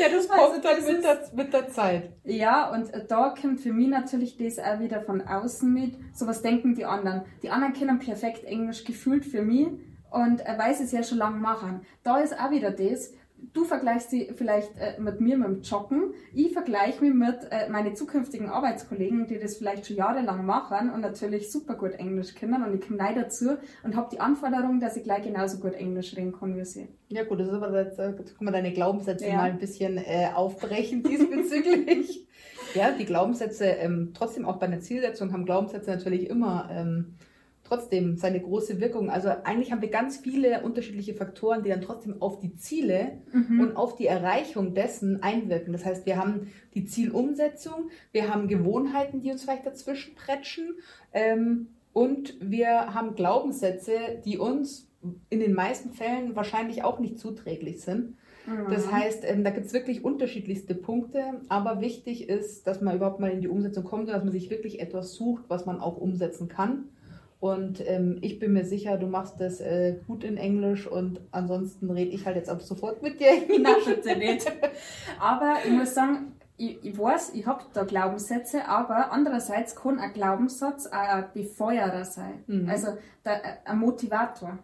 Ja, 0.00 0.08
das 0.08 0.28
kommt 0.28 0.40
also, 0.40 0.60
dann 0.62 0.94
mit, 0.94 1.04
der, 1.04 1.20
mit 1.34 1.52
der 1.52 1.68
Zeit. 1.70 2.12
Ja, 2.24 2.70
und 2.70 2.90
da 3.08 3.34
kommt 3.40 3.60
für 3.60 3.72
mich 3.72 3.88
natürlich 3.88 4.36
das 4.36 4.58
auch 4.58 4.80
wieder 4.80 5.00
von 5.02 5.20
außen 5.20 5.72
mit. 5.72 5.94
So 6.14 6.26
was 6.26 6.42
denken 6.42 6.74
die 6.74 6.84
anderen. 6.84 7.22
Die 7.42 7.50
anderen 7.50 7.72
können 7.72 7.98
perfekt 7.98 8.44
Englisch 8.44 8.84
gefühlt 8.84 9.24
für 9.24 9.42
mich 9.42 9.68
und 10.10 10.40
er 10.40 10.58
weiß 10.58 10.80
es 10.80 10.92
ja 10.92 11.02
schon 11.02 11.18
lange 11.18 11.38
machen. 11.38 11.82
Da 12.02 12.18
ist 12.18 12.38
auch 12.38 12.50
wieder 12.50 12.70
das, 12.70 13.12
du 13.52 13.64
vergleichst 13.64 14.10
sie 14.10 14.30
vielleicht 14.34 14.70
äh, 14.78 15.00
mit 15.00 15.20
mir 15.20 15.36
mit 15.36 15.48
dem 15.48 15.62
Joggen, 15.62 16.14
ich 16.34 16.52
vergleiche 16.52 17.02
mich 17.04 17.14
mit 17.14 17.38
äh, 17.50 17.68
meinen 17.68 17.96
zukünftigen 17.96 18.48
Arbeitskollegen, 18.48 19.26
die 19.26 19.38
das 19.38 19.56
vielleicht 19.56 19.86
schon 19.86 19.96
jahrelang 19.96 20.44
machen 20.44 20.90
und 20.90 21.00
natürlich 21.00 21.50
super 21.50 21.74
gut 21.74 21.92
Englisch 21.92 22.34
können 22.34 22.62
und 22.62 22.74
ich 22.74 22.86
komme 22.86 22.98
neu 22.98 23.14
dazu 23.14 23.56
und 23.82 23.96
habe 23.96 24.08
die 24.12 24.20
Anforderung, 24.20 24.80
dass 24.80 24.96
ich 24.96 25.04
gleich 25.04 25.22
genauso 25.22 25.58
gut 25.58 25.74
Englisch 25.74 26.16
reden 26.16 26.32
kann 26.32 26.56
wie 26.56 26.64
sie. 26.64 26.88
Ja 27.08 27.24
gut, 27.24 27.40
das 27.40 27.48
ist 27.48 27.54
aber 27.54 27.82
jetzt, 27.82 27.98
äh, 27.98 28.10
jetzt 28.10 28.36
kann 28.36 28.44
man 28.44 28.54
deine 28.54 28.72
Glaubenssätze 28.72 29.26
ja. 29.26 29.36
mal 29.36 29.50
ein 29.50 29.58
bisschen 29.58 29.96
äh, 29.98 30.30
aufbrechen 30.34 31.02
diesbezüglich. 31.08 32.26
ja, 32.74 32.92
die 32.92 33.04
Glaubenssätze, 33.04 33.64
ähm, 33.64 34.12
trotzdem 34.14 34.44
auch 34.44 34.58
bei 34.58 34.66
einer 34.66 34.80
Zielsetzung 34.80 35.32
haben 35.32 35.44
Glaubenssätze 35.44 35.90
natürlich 35.90 36.28
immer 36.28 36.68
ähm, 36.72 37.14
trotzdem 37.70 38.16
seine 38.16 38.40
große 38.40 38.80
Wirkung. 38.80 39.10
Also 39.10 39.28
eigentlich 39.44 39.70
haben 39.70 39.80
wir 39.80 39.90
ganz 39.90 40.16
viele 40.16 40.62
unterschiedliche 40.62 41.14
Faktoren, 41.14 41.62
die 41.62 41.70
dann 41.70 41.80
trotzdem 41.80 42.20
auf 42.20 42.40
die 42.40 42.56
Ziele 42.56 43.18
mhm. 43.32 43.60
und 43.60 43.76
auf 43.76 43.94
die 43.94 44.06
Erreichung 44.06 44.74
dessen 44.74 45.22
einwirken. 45.22 45.72
Das 45.72 45.84
heißt, 45.84 46.04
wir 46.04 46.16
haben 46.16 46.48
die 46.74 46.84
Zielumsetzung, 46.84 47.90
wir 48.12 48.32
haben 48.32 48.48
Gewohnheiten, 48.48 49.20
die 49.20 49.30
uns 49.30 49.44
vielleicht 49.44 49.66
dazwischen 49.66 50.14
prätschen 50.16 50.74
ähm, 51.12 51.68
und 51.92 52.36
wir 52.40 52.92
haben 52.92 53.14
Glaubenssätze, 53.14 54.20
die 54.24 54.38
uns 54.38 54.88
in 55.28 55.40
den 55.40 55.54
meisten 55.54 55.92
Fällen 55.92 56.34
wahrscheinlich 56.36 56.82
auch 56.82 56.98
nicht 56.98 57.18
zuträglich 57.18 57.80
sind. 57.82 58.16
Mhm. 58.46 58.68
Das 58.68 58.90
heißt, 58.90 59.24
ähm, 59.26 59.44
da 59.44 59.50
gibt 59.50 59.66
es 59.66 59.72
wirklich 59.72 60.04
unterschiedlichste 60.04 60.74
Punkte, 60.74 61.40
aber 61.48 61.80
wichtig 61.80 62.28
ist, 62.28 62.66
dass 62.66 62.80
man 62.80 62.96
überhaupt 62.96 63.20
mal 63.20 63.30
in 63.30 63.40
die 63.40 63.48
Umsetzung 63.48 63.84
kommt 63.84 64.08
und 64.08 64.12
dass 64.12 64.24
man 64.24 64.32
sich 64.32 64.50
wirklich 64.50 64.80
etwas 64.80 65.14
sucht, 65.14 65.44
was 65.48 65.66
man 65.66 65.80
auch 65.80 65.96
umsetzen 65.98 66.48
kann 66.48 66.88
und 67.40 67.82
ähm, 67.88 68.18
ich 68.20 68.38
bin 68.38 68.52
mir 68.52 68.66
sicher, 68.66 68.98
du 68.98 69.06
machst 69.06 69.40
das 69.40 69.60
äh, 69.60 69.96
gut 70.06 70.24
in 70.24 70.36
Englisch 70.36 70.86
und 70.86 71.20
ansonsten 71.30 71.90
rede 71.90 72.10
ich 72.10 72.26
halt 72.26 72.36
jetzt 72.36 72.50
ab 72.50 72.60
sofort 72.60 73.02
mit 73.02 73.18
dir. 73.18 73.32
Na, 73.60 73.76
bitte 73.84 74.14
nicht. 74.16 74.46
Aber 75.18 75.56
ich 75.64 75.72
muss 75.72 75.94
sagen, 75.94 76.32
ich, 76.58 76.84
ich 76.84 76.98
weiß, 76.98 77.32
ich 77.32 77.46
habe 77.46 77.64
da 77.72 77.84
Glaubenssätze, 77.84 78.68
aber 78.68 79.10
andererseits 79.10 79.74
kann 79.74 79.98
ein 79.98 80.12
Glaubenssatz 80.12 80.86
auch 80.86 80.92
ein 80.92 81.24
Befeuerer 81.32 82.04
sein. 82.04 82.44
Mhm. 82.46 82.68
Also 82.68 82.88
der, 83.24 83.66
ein 83.66 83.78
Motivator. 83.78 84.58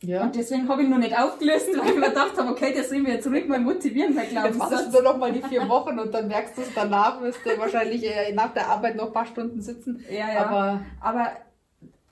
Ja. 0.00 0.22
Und 0.22 0.36
deswegen 0.36 0.68
habe 0.68 0.84
ich 0.84 0.88
noch 0.88 0.98
nicht 0.98 1.18
aufgelöst, 1.18 1.66
weil 1.76 1.88
ich 1.88 1.96
mir 1.96 2.10
gedacht 2.10 2.38
habe, 2.38 2.50
okay, 2.52 2.72
das 2.76 2.90
sehen 2.90 3.04
wir 3.04 3.14
jetzt 3.14 3.26
ruhig 3.26 3.48
mal 3.48 3.58
motivieren 3.58 4.14
bei 4.14 4.26
Glaubenssatz. 4.26 4.70
Jetzt 4.70 4.82
machst 4.84 4.94
du 4.94 5.02
noch 5.02 5.16
mal 5.16 5.32
die 5.32 5.42
vier 5.42 5.68
Wochen 5.68 5.98
und 5.98 6.14
dann 6.14 6.28
merkst 6.28 6.56
du 6.56 6.62
es 6.62 6.72
danach, 6.72 7.20
wirst 7.20 7.40
du 7.44 7.58
wahrscheinlich 7.58 8.08
nach 8.34 8.54
der 8.54 8.68
Arbeit 8.68 8.94
noch 8.94 9.08
ein 9.08 9.12
paar 9.12 9.26
Stunden 9.26 9.60
sitzen. 9.60 10.04
Ja, 10.08 10.32
ja. 10.32 10.46
Aber, 10.46 10.82
aber 11.00 11.32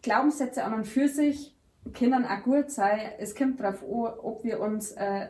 Glaubenssätze 0.06 0.62
an 0.62 0.72
und 0.72 0.86
für 0.86 1.08
sich 1.08 1.52
können 1.92 2.24
auch 2.24 2.42
gut 2.44 2.70
sein. 2.70 3.00
Es 3.18 3.34
kommt 3.34 3.58
darauf 3.58 3.82
an, 3.82 4.18
ob 4.22 4.44
wir 4.44 4.60
uns 4.60 4.92
äh, 4.92 5.26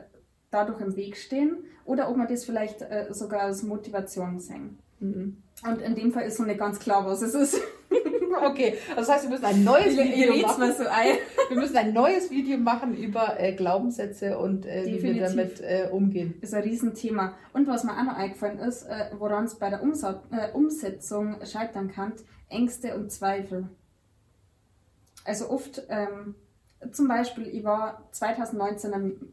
dadurch 0.51 0.81
im 0.83 0.97
Weg 0.97 1.17
stehen 1.17 1.65
oder 1.87 2.11
ob 2.11 2.19
wir 2.19 2.27
das 2.27 2.45
vielleicht 2.45 2.83
äh, 2.83 3.07
sogar 3.11 3.41
als 3.43 3.63
Motivation 3.63 4.39
sehen. 4.39 4.79
Mhm. 5.01 5.43
Und 5.67 5.81
in 5.81 5.95
dem 5.95 6.13
Fall 6.13 6.25
ist 6.25 6.39
noch 6.39 6.47
nicht 6.47 6.59
ganz 6.59 6.79
klar, 6.79 7.07
was 7.07 7.23
es 7.23 7.35
ist. 7.35 7.59
okay, 8.45 8.77
also 8.91 9.01
das 9.01 9.09
heißt, 9.09 9.25
wir 9.25 9.31
müssen 9.31 9.47
ein 9.47 9.65
neues 9.65 9.97
Video 9.97 10.37
machen. 10.47 10.75
so 10.77 10.85
ein. 10.87 11.17
Wir 11.49 11.59
müssen 11.59 11.77
ein 11.77 11.93
neues 11.93 12.29
Video 12.33 12.59
machen 12.59 12.97
über 12.97 13.39
äh, 13.39 13.53
Glaubenssätze 13.53 14.37
und 14.37 14.67
äh, 14.67 14.85
wie 14.85 15.01
wir 15.01 15.23
damit 15.23 15.61
äh, 15.61 15.89
umgehen. 15.93 16.35
ist 16.41 16.53
ein 16.53 16.65
Riesenthema. 16.65 17.35
Und 17.53 17.69
was 17.69 17.85
mir 17.85 17.93
auch 17.93 18.03
noch 18.03 18.17
eingefallen 18.17 18.59
ist, 18.59 18.83
äh, 18.83 19.11
woran 19.17 19.45
es 19.45 19.55
bei 19.55 19.71
der 19.71 19.81
Umsa 19.81 20.25
äh, 20.33 20.51
Umsetzung 20.53 21.37
scheitern 21.45 21.93
kann, 21.93 22.15
Ängste 22.49 22.97
und 22.97 23.13
Zweifel. 23.13 23.69
Also 25.27 25.51
oft, 25.51 25.83
ähm, 25.89 26.35
zum 26.93 27.09
Beispiel, 27.09 27.47
ich 27.49 27.65
war 27.65 28.09
2019 28.13 28.93
im 28.93 29.33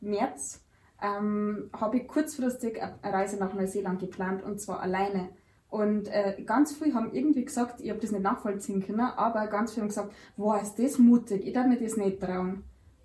März, 0.00 0.64
ähm, 1.00 1.70
habe 1.72 1.98
ich 1.98 2.08
kurzfristig 2.08 2.82
eine 2.82 3.12
Reise 3.12 3.36
nach 3.36 3.54
Neuseeland 3.54 4.00
geplant 4.00 4.42
und 4.42 4.60
zwar 4.60 4.80
alleine. 4.80 5.28
Und 5.70 6.08
äh, 6.08 6.42
ganz 6.44 6.74
früh 6.74 6.92
haben 6.94 7.12
irgendwie 7.12 7.44
gesagt, 7.44 7.80
ich 7.80 7.90
habe 7.90 8.00
das 8.00 8.10
nicht 8.10 8.22
nachvollziehen 8.22 8.84
können, 8.84 9.00
aber 9.00 9.46
ganz 9.48 9.72
früh 9.72 9.82
haben 9.82 9.88
gesagt, 9.88 10.12
wow, 10.36 10.60
ist 10.60 10.78
das 10.78 10.98
mutig, 10.98 11.46
ich 11.46 11.52
darf 11.52 11.66
mir 11.66 11.78
das 11.78 11.96
nicht 11.96 12.20
trauen. 12.20 12.64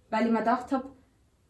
Weil 0.10 0.26
ich 0.26 0.32
mir 0.32 0.40
gedacht 0.40 0.72
habe, 0.72 0.90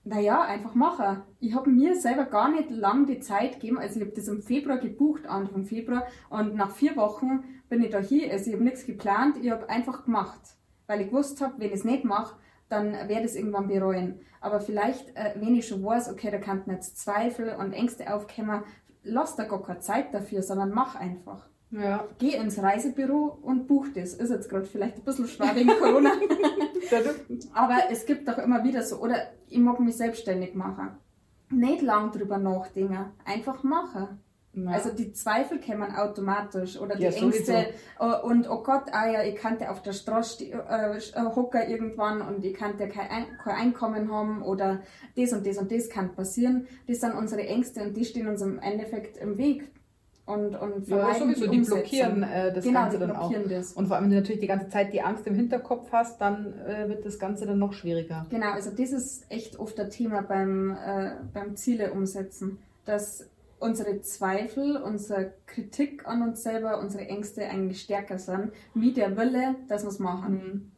naja, 0.06 0.41
einfach 0.41 0.76
machen. 0.76 1.22
Ich 1.39 1.56
habe 1.56 1.69
mir 1.69 1.96
selber 1.96 2.26
gar 2.26 2.52
nicht 2.52 2.69
lang 2.69 3.06
die 3.06 3.19
Zeit 3.19 3.54
gegeben. 3.54 3.78
Also 3.78 4.00
ich 4.00 4.06
habe 4.06 4.15
das 4.15 4.28
im 4.28 4.41
Februar 4.41 4.78
gebucht, 4.78 5.26
Anfang 5.28 5.65
Februar. 5.65 6.04
Und 6.30 6.56
nach 6.56 6.72
vier 6.72 6.98
Wochen 6.98 7.43
bin 7.69 7.82
ich 7.82 7.91
da 7.91 8.00
hier. 8.00 8.32
Also 8.32 8.48
ich 8.48 8.54
habe 8.54 8.65
nichts 8.65 8.86
geplant, 8.86 9.38
ich 9.41 9.50
habe 9.50 9.69
einfach 9.69 10.04
gemacht. 10.04 10.41
Weil 10.88 11.02
ich 11.02 11.10
gewusst 11.10 11.41
habe, 11.41 11.54
wenn 11.58 11.67
ich 11.67 11.76
es 11.76 11.84
nicht 11.84 12.04
mache, 12.04 12.36
dann 12.69 12.93
werde 12.93 13.22
ich 13.22 13.26
es 13.32 13.36
irgendwann 13.36 13.67
bereuen. 13.67 14.19
Aber 14.41 14.60
vielleicht, 14.60 15.15
äh, 15.15 15.34
wenn 15.36 15.56
ich 15.56 15.67
schon 15.67 15.84
weiß, 15.84 16.12
okay, 16.12 16.32
da 16.32 16.38
kann 16.38 16.63
jetzt 16.67 16.98
Zweifel 16.98 17.56
und 17.56 17.74
Ängste 17.74 18.13
aufkommen, 18.13 18.63
lass 19.04 19.36
da 19.36 19.43
gar 19.43 19.62
keine 19.62 19.80
Zeit 19.80 20.13
dafür, 20.13 20.41
sondern 20.41 20.72
mach 20.72 20.96
einfach. 20.96 21.48
Ja. 21.72 22.08
Geh 22.19 22.36
ins 22.36 22.62
Reisebüro 22.62 23.39
und 23.41 23.67
buch 23.67 23.88
das. 23.93 24.13
Ist 24.13 24.30
jetzt 24.30 24.50
gerade 24.50 24.65
vielleicht 24.65 24.98
ein 24.98 25.04
bisschen 25.04 25.28
schwer 25.28 25.56
wegen 25.56 25.69
Corona. 25.69 26.12
Aber 27.54 27.78
es 27.89 28.06
gibt 28.06 28.28
doch 28.28 28.38
immer 28.38 28.63
wieder 28.63 28.84
so, 28.84 28.98
oder 28.98 29.15
ich 29.48 29.58
mag 29.60 29.80
mich 29.80 29.98
selbstständig 29.98 30.54
machen. 30.54 30.89
Nicht 31.50 31.82
lang 31.82 32.12
drüber 32.12 32.38
nachdenken, 32.38 33.12
einfach 33.26 33.63
machen. 33.63 34.19
Ja. 34.55 34.71
Also 34.71 34.91
die 34.91 35.11
Zweifel 35.13 35.59
kommen 35.59 35.95
automatisch 35.95 36.79
oder 36.79 36.95
die 36.95 37.03
Ja, 37.03 37.09
Ängste 37.11 37.65
sowieso. 37.99 38.23
und 38.27 38.47
oh 38.49 38.61
Gott, 38.61 38.83
ah 38.91 39.09
ja, 39.09 39.23
ich 39.23 39.35
kannte 39.35 39.69
auf 39.71 39.81
der 39.81 39.93
Straße 39.93 40.45
äh, 40.45 40.97
äh, 40.97 41.35
hocker 41.35 41.67
irgendwann 41.67 42.21
und 42.21 42.45
ich 42.45 42.53
kannte 42.53 42.87
kein, 42.87 43.09
Ein 43.09 43.25
kein 43.43 43.55
Einkommen 43.55 44.11
haben 44.11 44.43
oder 44.43 44.81
das 45.17 45.33
und 45.33 45.47
das 45.47 45.57
und 45.57 45.71
das 45.71 45.89
kann 45.89 46.13
passieren. 46.15 46.67
Das 46.87 46.99
sind 46.99 47.15
unsere 47.15 47.47
Ängste 47.47 47.81
und 47.81 47.97
die 47.97 48.05
stehen 48.05 48.27
uns 48.27 48.41
im 48.41 48.59
Endeffekt 48.59 49.17
im 49.17 49.37
Weg 49.37 49.71
und, 50.25 50.55
und 50.55 50.87
ja, 50.87 51.13
sowieso, 51.15 51.47
die 51.47 51.57
Umsetzung. 51.57 51.79
blockieren 51.79 52.23
äh, 52.23 52.53
das 52.53 52.63
genau, 52.63 52.81
Ganze 52.81 52.97
die 52.97 53.07
dann 53.07 53.15
auch. 53.15 53.33
das. 53.49 53.73
Und 53.73 53.87
vor 53.87 53.95
allem, 53.97 54.05
wenn 54.05 54.11
du 54.11 54.17
natürlich 54.17 54.39
die 54.39 54.47
ganze 54.47 54.69
Zeit 54.69 54.93
die 54.93 55.01
Angst 55.01 55.27
im 55.27 55.35
Hinterkopf 55.35 55.91
hast, 55.91 56.21
dann 56.21 56.53
äh, 56.59 56.87
wird 56.87 57.05
das 57.05 57.19
Ganze 57.19 57.45
dann 57.45 57.59
noch 57.59 57.73
schwieriger. 57.73 58.25
Genau, 58.29 58.51
also 58.51 58.69
das 58.69 58.91
ist 58.93 59.25
echt 59.29 59.59
oft 59.59 59.77
ein 59.79 59.89
Thema 59.89 60.21
beim, 60.21 60.71
äh, 60.71 61.15
beim 61.33 61.57
Ziele 61.57 61.91
umsetzen, 61.91 62.59
dass 62.85 63.29
unsere 63.63 64.02
Zweifel, 64.02 64.76
unsere 64.76 65.34
Kritik 65.45 66.06
an 66.06 66.21
uns 66.21 66.43
selber, 66.43 66.80
unsere 66.80 67.08
Ängste 67.08 67.47
eigentlich 67.47 67.82
stärker 67.82 68.19
sind, 68.19 68.52
wie 68.73 68.91
der 68.91 69.15
Wille, 69.15 69.56
dass 69.69 69.84
wir 69.84 69.89
es 69.89 69.99
machen. 69.99 70.73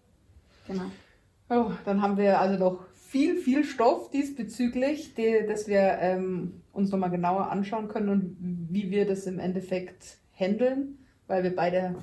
Genau. 0.68 0.86
Oh, 1.50 1.72
dann 1.84 2.02
haben 2.02 2.18
wir 2.18 2.40
also 2.40 2.58
noch 2.58 2.86
viel, 2.94 3.38
viel 3.38 3.64
Stoff 3.64 4.12
diesbezüglich, 4.12 5.16
die, 5.16 5.46
dass 5.48 5.68
wir 5.68 5.98
ähm, 6.00 6.62
uns 6.74 6.92
nochmal 6.92 7.10
genauer 7.10 7.52
anschauen 7.52 7.88
können 7.88 8.10
und 8.10 8.38
wie 8.70 8.92
wir 8.92 9.08
das 9.08 9.26
im 9.26 9.40
Endeffekt 9.40 10.18
handeln, 10.34 11.00
weil 11.28 11.44
wir 11.44 11.56
beide 11.56 11.96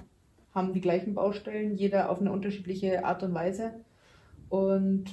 haben 0.55 0.73
die 0.73 0.81
gleichen 0.81 1.15
Baustellen, 1.15 1.77
jeder 1.77 2.11
auf 2.11 2.21
eine 2.21 2.33
unterschiedliche 2.33 3.05
Art 3.05 3.23
und 3.23 3.35
Weise. 3.35 3.73
Und 4.49 5.05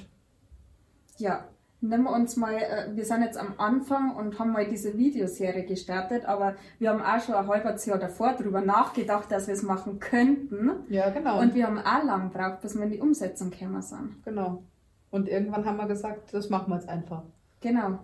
Ja, 1.18 1.46
nehmen 1.80 2.04
wir 2.04 2.12
uns 2.12 2.36
mal, 2.36 2.54
äh, 2.54 2.88
wir 2.94 3.04
sind 3.04 3.22
jetzt 3.22 3.38
am 3.38 3.54
Anfang 3.58 4.14
und 4.14 4.38
haben 4.38 4.52
mal 4.52 4.66
diese 4.66 4.96
Videoserie 4.96 5.64
gestartet, 5.64 6.26
aber 6.26 6.56
wir 6.78 6.90
haben 6.90 7.02
auch 7.02 7.20
schon 7.22 7.34
ein 7.34 7.46
halbes 7.46 7.86
Jahr 7.86 7.98
davor 7.98 8.34
darüber 8.36 8.60
nachgedacht, 8.60 9.30
dass 9.30 9.46
wir 9.46 9.54
es 9.54 9.62
machen 9.62 9.98
könnten. 9.98 10.70
ja, 10.88 11.10
genau. 11.10 11.40
Und 11.40 11.54
wir 11.54 11.66
haben 11.66 11.78
auch 11.78 12.04
lang 12.04 12.30
gebraucht, 12.30 12.60
bis 12.60 12.76
wir 12.76 12.84
in 12.84 12.90
die 12.90 13.00
Umsetzung 13.00 13.50
gekommen 13.50 13.82
sind. 13.82 14.22
genau. 14.24 14.62
Und 15.10 15.28
irgendwann 15.28 15.64
haben 15.64 15.76
wir 15.76 15.86
gesagt, 15.86 16.32
das 16.32 16.50
machen 16.50 16.70
wir 16.70 16.76
jetzt 16.76 16.88
einfach. 16.88 17.24
Genau. 17.60 17.98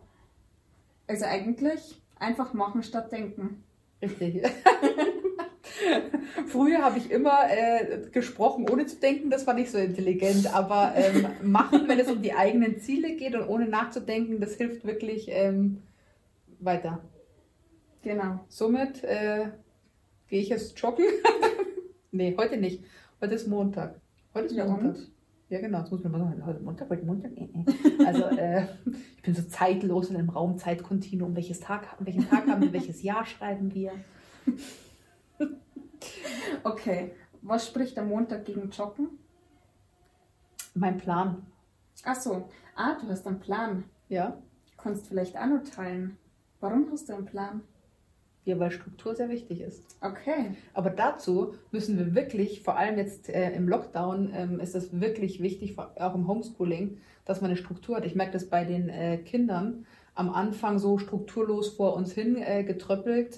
Also 1.06 1.24
eigentlich 1.24 2.02
einfach 2.18 2.52
machen 2.52 2.82
statt 2.82 3.12
denken. 3.12 3.62
Richtig. 4.02 4.42
Früher 6.46 6.82
habe 6.82 6.98
ich 6.98 7.10
immer 7.10 7.50
äh, 7.50 8.08
gesprochen, 8.10 8.68
ohne 8.70 8.86
zu 8.86 8.96
denken, 8.96 9.30
das 9.30 9.46
war 9.46 9.54
nicht 9.54 9.70
so 9.70 9.78
intelligent, 9.78 10.52
aber 10.54 10.92
ähm, 10.96 11.26
machen, 11.42 11.88
wenn 11.88 11.98
es 11.98 12.10
um 12.10 12.22
die 12.22 12.34
eigenen 12.34 12.78
Ziele 12.78 13.16
geht 13.16 13.34
und 13.34 13.48
ohne 13.48 13.66
nachzudenken, 13.66 14.40
das 14.40 14.54
hilft 14.54 14.86
wirklich 14.86 15.26
ähm, 15.30 15.82
weiter. 16.60 17.00
Genau. 18.02 18.40
Somit 18.48 19.02
äh, 19.04 19.46
gehe 20.28 20.40
ich 20.40 20.48
jetzt 20.48 20.78
joggen. 20.80 21.06
nee, 22.12 22.34
heute 22.38 22.56
nicht. 22.56 22.84
Heute 23.20 23.34
ist 23.34 23.48
Montag. 23.48 24.00
Heute 24.34 24.46
ist 24.46 24.56
Ja, 24.56 24.66
Montag. 24.66 24.96
und? 24.96 25.10
Ja, 25.48 25.60
genau. 25.60 25.80
Das 25.80 25.90
muss 25.90 26.02
man 26.02 26.12
mal 26.12 26.18
sagen. 26.20 26.46
Heute 26.46 26.60
Montag, 26.60 26.90
heute 26.90 27.04
Montag. 27.04 27.32
Äh, 27.36 27.44
äh. 27.44 28.06
Also, 28.06 28.24
äh, 28.24 28.66
ich 29.16 29.22
bin 29.22 29.34
so 29.34 29.42
zeitlos 29.42 30.10
in 30.10 30.16
einem 30.16 30.30
Raum, 30.30 30.58
Zeitkontinuum. 30.58 31.34
Welches 31.34 31.60
Tag, 31.60 31.96
welchen 32.00 32.28
Tag 32.28 32.46
haben 32.46 32.62
wir, 32.62 32.72
welches 32.72 33.02
Jahr 33.02 33.26
schreiben 33.26 33.74
wir? 33.74 33.92
Okay. 36.64 37.12
Was 37.42 37.66
spricht 37.66 37.98
am 37.98 38.08
Montag 38.08 38.44
gegen 38.44 38.70
Joggen? 38.70 39.18
Mein 40.74 40.98
Plan. 40.98 41.46
Ach 42.04 42.16
so. 42.16 42.48
Ah, 42.74 42.96
du 43.00 43.08
hast 43.08 43.26
einen 43.26 43.40
Plan. 43.40 43.84
Ja. 44.08 44.36
Kannst 44.76 45.06
vielleicht 45.08 45.36
auch 45.36 45.46
noch 45.46 45.62
teilen. 45.62 46.18
Warum 46.60 46.88
hast 46.90 47.08
du 47.08 47.14
einen 47.14 47.24
Plan? 47.26 47.62
Ja, 48.44 48.58
weil 48.60 48.70
Struktur 48.70 49.14
sehr 49.14 49.28
wichtig 49.28 49.60
ist. 49.60 49.96
Okay. 50.00 50.54
Aber 50.72 50.90
dazu 50.90 51.54
müssen 51.72 51.98
wir 51.98 52.14
wirklich, 52.14 52.62
vor 52.62 52.76
allem 52.76 52.96
jetzt 52.96 53.28
äh, 53.28 53.50
im 53.52 53.68
Lockdown, 53.68 54.32
ähm, 54.32 54.60
ist 54.60 54.74
das 54.74 55.00
wirklich 55.00 55.42
wichtig, 55.42 55.76
auch 55.78 56.14
im 56.14 56.28
Homeschooling, 56.28 56.98
dass 57.24 57.40
man 57.40 57.50
eine 57.50 57.56
Struktur 57.56 57.96
hat. 57.96 58.04
Ich 58.04 58.14
merke 58.14 58.32
das 58.32 58.48
bei 58.48 58.64
den 58.64 58.88
äh, 58.88 59.18
Kindern 59.18 59.84
am 60.14 60.30
Anfang 60.30 60.78
so 60.78 60.98
strukturlos 60.98 61.70
vor 61.70 61.94
uns 61.94 62.12
hin 62.12 62.36
äh, 62.36 62.62
getröppelt. 62.62 63.36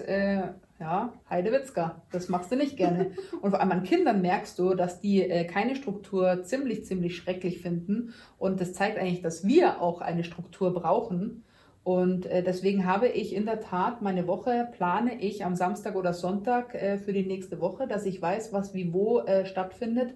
Ja, 0.79 1.13
Heidewitzka, 1.29 2.03
das 2.09 2.29
machst 2.29 2.53
du 2.53 2.55
nicht 2.55 2.77
gerne. 2.77 3.11
Und 3.41 3.51
vor 3.51 3.59
allem 3.59 3.71
an 3.71 3.83
Kindern 3.83 4.21
merkst 4.21 4.57
du, 4.57 4.75
dass 4.75 5.01
die 5.01 5.21
äh, 5.21 5.43
keine 5.43 5.75
Struktur 5.75 6.43
ziemlich, 6.43 6.85
ziemlich 6.85 7.17
schrecklich 7.17 7.61
finden. 7.61 8.13
Und 8.37 8.61
das 8.61 8.73
zeigt 8.73 8.97
eigentlich, 8.97 9.21
dass 9.21 9.45
wir 9.45 9.81
auch 9.81 9.99
eine 9.99 10.23
Struktur 10.23 10.73
brauchen. 10.73 11.43
Und 11.83 12.27
äh, 12.27 12.43
deswegen 12.43 12.85
habe 12.85 13.09
ich 13.09 13.35
in 13.35 13.45
der 13.45 13.59
Tat 13.59 14.01
meine 14.01 14.25
Woche, 14.25 14.69
plane 14.71 15.21
ich 15.21 15.43
am 15.43 15.55
Samstag 15.55 15.95
oder 15.95 16.13
Sonntag 16.13 16.73
äh, 16.75 16.97
für 16.97 17.11
die 17.11 17.25
nächste 17.25 17.59
Woche, 17.59 17.85
dass 17.85 18.05
ich 18.05 18.21
weiß, 18.21 18.53
was 18.53 18.73
wie 18.73 18.93
wo 18.93 19.19
äh, 19.19 19.45
stattfindet, 19.45 20.13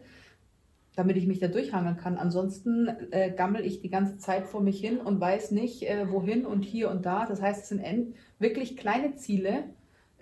damit 0.95 1.17
ich 1.17 1.28
mich 1.28 1.39
da 1.39 1.47
durchhangeln 1.49 1.97
kann. 1.97 2.17
Ansonsten 2.17 2.88
äh, 3.12 3.32
gammel 3.32 3.65
ich 3.65 3.82
die 3.82 3.89
ganze 3.89 4.17
Zeit 4.17 4.45
vor 4.45 4.62
mich 4.62 4.80
hin 4.80 4.99
und 4.99 5.19
weiß 5.19 5.52
nicht, 5.52 5.89
äh, 5.89 6.10
wohin 6.10 6.45
und 6.45 6.63
hier 6.63 6.89
und 6.89 7.06
da. 7.06 7.26
Das 7.26 7.41
heißt, 7.41 7.63
es 7.63 7.69
sind 7.69 8.13
wirklich 8.39 8.78
kleine 8.78 9.15
Ziele. 9.15 9.65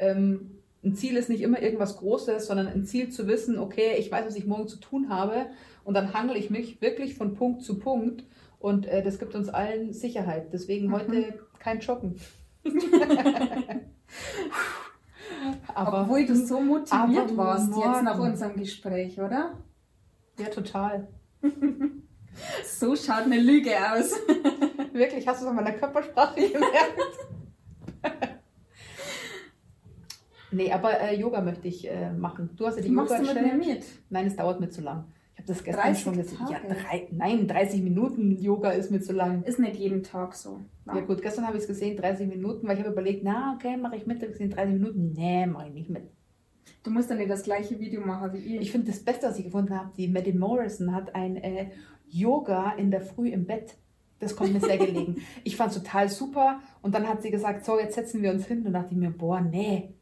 Ähm, 0.02 0.58
ein 0.84 0.96
Ziel 0.96 1.16
ist 1.16 1.30
nicht 1.30 1.42
immer 1.42 1.62
irgendwas 1.62 1.98
Großes, 1.98 2.48
sondern 2.48 2.68
ein 2.68 2.84
Ziel 2.86 3.10
zu 3.10 3.28
wissen, 3.28 3.58
okay, 3.60 3.96
ich 4.00 4.12
weiß, 4.12 4.26
was 4.26 4.36
ich 4.36 4.46
morgen 4.48 4.68
zu 4.68 4.78
tun 4.78 5.10
habe 5.10 5.46
und 5.84 5.94
dann 5.94 6.14
hangel 6.14 6.36
ich 6.38 6.50
mich 6.50 6.82
wirklich 6.82 7.16
von 7.16 7.36
Punkt 7.36 7.62
zu 7.64 7.78
Punkt 7.80 8.24
und 8.60 8.88
äh, 8.88 9.04
das 9.04 9.20
gibt 9.20 9.36
uns 9.36 9.48
allen 9.50 9.94
Sicherheit. 9.94 10.52
Deswegen 10.52 10.88
Mhm. 10.88 10.94
heute 10.94 11.40
kein 11.60 11.80
Joggen. 11.80 12.16
aber 15.74 16.02
Obwohl 16.02 16.26
du 16.26 16.36
so 16.36 16.60
motiviert 16.62 17.38
warst 17.38 17.70
jetzt 17.76 18.04
nach 18.04 18.18
morgen. 18.18 18.32
unserem 18.32 18.56
Gespräch, 18.58 19.20
oder? 19.20 19.58
ja, 20.40 20.48
total. 20.48 21.08
So 22.66 22.96
schaut 22.96 23.24
eine 23.26 23.40
Lüge 23.42 23.72
aus. 23.92 24.14
Wirklich, 24.94 25.28
hast 25.28 25.42
du 25.42 25.46
es 25.46 25.50
an 25.50 25.56
meiner 25.58 25.74
Körpersprache 25.74 26.40
gemerkt? 26.50 26.98
Nee, 30.52 30.72
aber 30.72 31.00
äh, 31.00 31.20
Yoga 31.20 31.42
möchte 31.42 31.68
ich 31.68 31.90
äh, 31.90 32.12
machen. 32.12 32.50
Du 32.56 32.66
hast 32.66 32.78
ja 32.78 32.82
die 32.82 32.90
Machst 32.90 33.18
du 33.18 33.22
mit 33.22 33.42
mir 33.42 33.54
mit? 33.54 33.86
Nein, 34.10 34.28
es 34.28 34.36
dauert 34.36 34.60
mir 34.60 34.70
zu 34.70 34.82
lang. 34.82 35.06
Ich 35.34 35.40
habe 35.40 35.48
das 35.48 35.64
gestern 35.64 35.84
30 35.84 36.04
schon 36.04 36.18
gesehen. 36.18 36.40
Ja, 36.50 36.60
drei, 36.60 37.08
nein, 37.12 37.48
30 37.48 37.82
Minuten 37.82 38.38
Yoga 38.38 38.72
ist 38.72 38.92
mir 38.92 39.02
zu 39.02 39.14
lang. 39.14 39.44
Ist 39.44 39.60
nicht 39.60 39.78
jeden 39.78 40.04
Tag 40.04 40.36
so. 40.36 40.60
Ja 40.86 41.00
gut, 41.02 41.22
gestern 41.22 41.48
habe 41.48 41.58
ich 41.58 41.64
es 41.64 41.68
gesehen, 41.68 41.98
30 41.98 42.28
Minuten, 42.28 42.68
weil 42.68 42.76
ich 42.76 42.84
habe 42.84 42.92
überlegt, 42.92 43.24
na 43.24 43.56
okay, 43.56 43.78
mache 43.78 43.96
ich 43.96 44.06
mit. 44.06 44.18
Ich 44.18 44.24
habe 44.24 44.32
gesehen, 44.34 44.52
30 44.52 44.74
Minuten. 44.74 45.14
Nee, 45.14 45.46
mache 45.46 45.68
ich 45.68 45.74
nicht 45.74 45.90
mit. 45.90 46.04
Du 46.84 46.92
musst 46.92 47.10
dann 47.10 47.18
nicht 47.18 47.30
das 47.30 47.44
gleiche 47.44 47.80
Video 47.80 48.02
machen 48.02 48.34
wie 48.34 48.38
ich. 48.38 48.62
Ich 48.62 48.72
finde 48.72 48.92
das 48.92 49.00
Beste, 49.00 49.28
was 49.28 49.38
ich 49.38 49.46
gefunden 49.46 49.78
habe, 49.78 49.92
die 49.96 50.08
Maddie 50.08 50.34
Morrison 50.34 50.94
hat 50.94 51.14
ein 51.16 51.38
äh, 51.38 51.70
Yoga 52.10 52.72
in 52.74 52.92
der 52.92 53.02
Früh 53.02 53.30
im 53.30 53.46
Bett. 53.46 53.76
Das 54.20 54.36
kommt 54.36 54.54
mir 54.54 54.60
sehr 54.60 54.78
gelegen. 54.78 55.22
Ich 55.44 55.56
fand 55.56 55.72
es 55.72 55.82
total 55.82 56.10
super. 56.10 56.60
Und 56.82 56.94
dann 56.94 57.08
hat 57.08 57.22
sie 57.22 57.32
gesagt, 57.32 57.66
so, 57.66 57.80
jetzt 57.80 57.96
setzen 57.96 58.22
wir 58.22 58.32
uns 58.32 58.46
hin. 58.46 58.66
Und 58.66 58.74
dachte 58.74 58.92
ich 58.92 58.98
mir, 58.98 59.12
boah, 59.12 59.42
nee. 59.42 59.94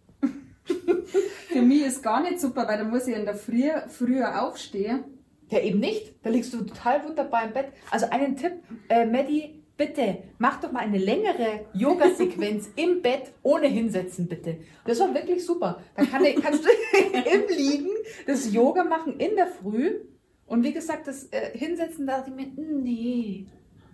Für 1.49 1.62
mich 1.62 1.84
ist 1.84 2.03
gar 2.03 2.21
nicht 2.21 2.39
super, 2.39 2.67
weil 2.67 2.77
da 2.77 2.84
muss 2.84 3.08
ich 3.08 3.15
in 3.15 3.25
der 3.25 3.36
Früh 3.36 3.69
früher 3.88 4.43
aufstehen. 4.43 5.03
Ja, 5.49 5.60
eben 5.60 5.79
nicht. 5.79 6.13
Da 6.23 6.29
liegst 6.29 6.53
du 6.53 6.63
total 6.63 7.03
wunderbar 7.03 7.45
im 7.45 7.53
Bett. 7.53 7.67
Also 7.89 8.08
einen 8.10 8.36
Tipp, 8.36 8.53
äh, 8.88 9.05
Maddie, 9.05 9.63
bitte, 9.77 10.23
mach 10.38 10.60
doch 10.60 10.71
mal 10.71 10.82
eine 10.82 10.99
längere 10.99 11.65
Yoga-Sequenz 11.73 12.69
im 12.75 13.01
Bett 13.01 13.32
ohne 13.41 13.67
hinsetzen, 13.67 14.27
bitte. 14.27 14.58
Das 14.86 14.99
war 14.99 15.13
wirklich 15.13 15.43
super. 15.43 15.82
Da 15.95 16.05
kann, 16.05 16.23
kannst 16.41 16.65
du 16.65 16.69
im 17.01 17.58
Liegen 17.58 17.89
das 18.27 18.53
Yoga 18.53 18.84
machen 18.84 19.19
in 19.19 19.36
der 19.36 19.47
Früh. 19.47 20.01
Und 20.45 20.63
wie 20.63 20.73
gesagt, 20.73 21.08
das 21.08 21.25
äh, 21.32 21.58
Hinsetzen, 21.58 22.05
da 22.05 22.17
dachte 22.17 22.32
ich 22.32 22.36
mir, 22.36 22.51
nee, 22.58 23.47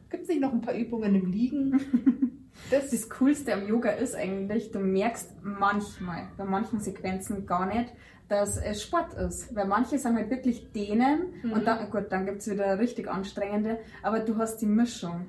gibt 0.10 0.24
es 0.24 0.30
nicht 0.30 0.42
noch 0.42 0.54
ein 0.54 0.62
paar 0.62 0.76
Übungen 0.76 1.16
im 1.16 1.32
Liegen? 1.32 2.42
Das, 2.72 2.90
das 2.90 3.10
Coolste 3.10 3.54
am 3.54 3.68
Yoga 3.68 3.92
ist 3.92 4.16
eigentlich, 4.16 4.72
du 4.72 4.80
merkst 4.80 5.34
manchmal, 5.44 6.30
bei 6.38 6.46
manchen 6.46 6.80
Sequenzen 6.80 7.46
gar 7.46 7.66
nicht, 7.66 7.94
dass 8.28 8.58
es 8.58 8.82
Sport 8.82 9.14
ist. 9.14 9.56
Weil 9.56 9.68
manche 9.68 10.00
sagen 10.00 10.16
halt 10.16 10.30
wirklich 10.30 10.72
dehnen 10.72 11.34
mhm. 11.44 11.54
und 11.54 11.68
dann, 11.68 11.90
gut, 11.92 12.06
dann 12.10 12.26
gibt 12.26 12.42
es 12.42 12.50
wieder 12.50 12.80
richtig 12.80 13.10
anstrengende, 13.10 13.80
aber 14.02 14.20
du 14.20 14.38
hast 14.38 14.58
die 14.58 14.66
Mischung. 14.66 15.28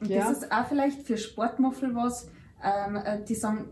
Und 0.00 0.10
ja. 0.10 0.20
das 0.20 0.38
ist 0.38 0.52
auch 0.52 0.66
vielleicht 0.66 1.02
für 1.02 1.16
Sportmuffel 1.16 1.94
was, 1.94 2.30
ähm, 2.62 2.96
äh, 2.96 3.22
die 3.22 3.34
sagen, 3.34 3.66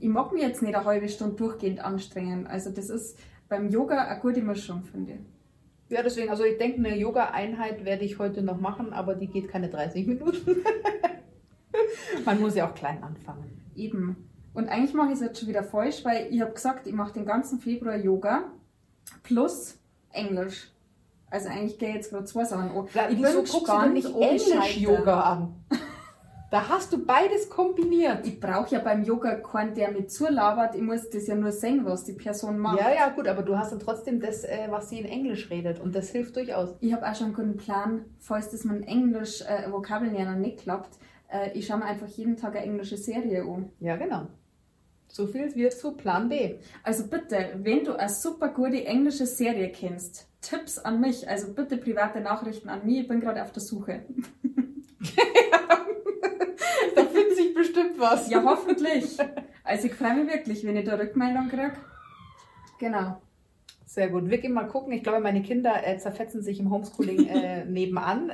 ich 0.00 0.08
mag 0.08 0.32
mich 0.32 0.42
jetzt 0.42 0.62
nicht 0.62 0.74
eine 0.74 0.84
halbe 0.84 1.08
Stunde 1.08 1.36
durchgehend 1.36 1.80
anstrengen. 1.80 2.46
Also 2.46 2.70
das 2.70 2.90
ist 2.90 3.18
beim 3.48 3.68
Yoga 3.68 4.04
eine 4.04 4.20
gute 4.20 4.42
Mischung, 4.42 4.82
finde 4.84 5.12
ich. 5.12 5.20
Ja, 5.90 6.02
deswegen, 6.02 6.30
also 6.30 6.44
ich 6.44 6.56
denke, 6.56 6.78
eine 6.78 6.96
Yoga-Einheit 6.96 7.84
werde 7.84 8.04
ich 8.04 8.18
heute 8.18 8.42
noch 8.42 8.60
machen, 8.60 8.92
aber 8.92 9.16
die 9.16 9.26
geht 9.26 9.48
keine 9.48 9.68
30 9.68 10.06
Minuten. 10.06 10.56
Man 12.24 12.40
muss 12.40 12.54
ja 12.54 12.68
auch 12.68 12.74
klein 12.74 13.02
anfangen. 13.02 13.60
Eben. 13.74 14.28
Und 14.52 14.68
eigentlich 14.68 14.94
mache 14.94 15.08
ich 15.08 15.14
es 15.14 15.20
jetzt 15.20 15.38
schon 15.38 15.48
wieder 15.48 15.62
falsch, 15.62 16.04
weil 16.04 16.26
ich 16.30 16.40
habe 16.40 16.52
gesagt, 16.52 16.86
ich 16.86 16.92
mache 16.92 17.12
den 17.12 17.24
ganzen 17.24 17.60
Februar 17.60 17.96
Yoga 17.96 18.44
plus 19.22 19.78
Englisch. 20.10 20.70
Also 21.30 21.48
eigentlich 21.48 21.78
gehe 21.78 21.90
ich 21.90 21.94
jetzt 21.96 22.10
gerade 22.10 22.24
zwei 22.24 22.44
Sachen 22.44 22.70
an. 22.70 22.86
Ich 23.10 23.22
bin 23.22 23.32
so 23.32 23.42
gespannt, 23.42 23.94
nicht 23.94 24.06
Englisch-Yoga 24.06 25.20
an. 25.20 25.54
Da 26.50 26.68
hast 26.68 26.92
du 26.92 27.06
beides 27.06 27.48
kombiniert. 27.48 28.26
Ich 28.26 28.40
brauche 28.40 28.74
ja 28.74 28.80
beim 28.80 29.04
Yoga 29.04 29.36
keinen, 29.36 29.72
der 29.76 29.92
mit 29.92 30.10
zulabert. 30.10 30.74
Ich 30.74 30.82
muss 30.82 31.08
das 31.08 31.28
ja 31.28 31.36
nur 31.36 31.52
sehen, 31.52 31.84
was 31.84 32.02
die 32.02 32.14
Person 32.14 32.58
macht. 32.58 32.80
Ja, 32.80 32.92
ja, 32.92 33.08
gut, 33.10 33.28
aber 33.28 33.42
du 33.42 33.56
hast 33.56 33.70
dann 33.70 33.78
trotzdem 33.78 34.18
das, 34.18 34.42
äh, 34.42 34.66
was 34.68 34.88
sie 34.88 34.98
in 34.98 35.06
Englisch 35.06 35.48
redet. 35.48 35.78
Und 35.78 35.94
das 35.94 36.10
hilft 36.10 36.34
durchaus. 36.34 36.74
Ich 36.80 36.92
habe 36.92 37.08
auch 37.08 37.14
schon 37.14 37.26
einen 37.26 37.34
guten 37.34 37.56
Plan, 37.56 38.04
falls 38.18 38.50
das 38.50 38.64
mit 38.64 38.84
Englisch 38.88 39.42
äh, 39.42 39.70
Vokabeln 39.70 40.16
ja 40.16 40.24
noch 40.24 40.38
nicht 40.38 40.58
klappt. 40.58 40.98
Äh, 41.30 41.52
ich 41.54 41.66
schaue 41.66 41.78
mir 41.78 41.86
einfach 41.86 42.08
jeden 42.08 42.36
Tag 42.36 42.56
eine 42.56 42.64
englische 42.64 42.96
Serie 42.96 43.42
an. 43.42 43.70
Ja, 43.80 43.96
genau. 43.96 44.26
So 45.08 45.26
viel 45.26 45.54
wird 45.56 45.72
zu 45.72 45.92
Plan 45.92 46.28
B. 46.28 46.58
Also 46.84 47.08
bitte, 47.08 47.54
wenn 47.56 47.84
du 47.84 47.98
eine 47.98 48.08
super 48.08 48.48
gute 48.48 48.84
englische 48.84 49.26
Serie 49.26 49.70
kennst, 49.70 50.28
Tipps 50.40 50.78
an 50.78 51.00
mich, 51.00 51.28
also 51.28 51.52
bitte 51.52 51.76
private 51.76 52.20
Nachrichten 52.20 52.68
an 52.68 52.86
mich, 52.86 53.00
ich 53.00 53.08
bin 53.08 53.20
gerade 53.20 53.42
auf 53.42 53.52
der 53.52 53.62
Suche. 53.62 54.04
da 56.94 57.04
findet 57.04 57.36
sich 57.36 57.54
bestimmt 57.54 57.98
was. 57.98 58.30
Ja, 58.30 58.42
hoffentlich. 58.44 59.18
Also 59.64 59.88
ich 59.88 59.94
freue 59.94 60.14
mich 60.14 60.32
wirklich, 60.32 60.64
wenn 60.64 60.76
ich 60.76 60.84
da 60.84 60.94
Rückmeldung 60.94 61.48
kriege. 61.48 61.72
Genau. 62.78 63.20
Sehr 63.84 64.08
gut. 64.08 64.30
Wir 64.30 64.38
gehen 64.38 64.52
mal 64.52 64.68
gucken. 64.68 64.92
Ich 64.92 65.02
glaube, 65.02 65.18
meine 65.18 65.42
Kinder 65.42 65.84
äh, 65.84 65.98
zerfetzen 65.98 66.42
sich 66.42 66.60
im 66.60 66.70
Homeschooling 66.70 67.26
äh, 67.26 67.64
nebenan. 67.64 68.30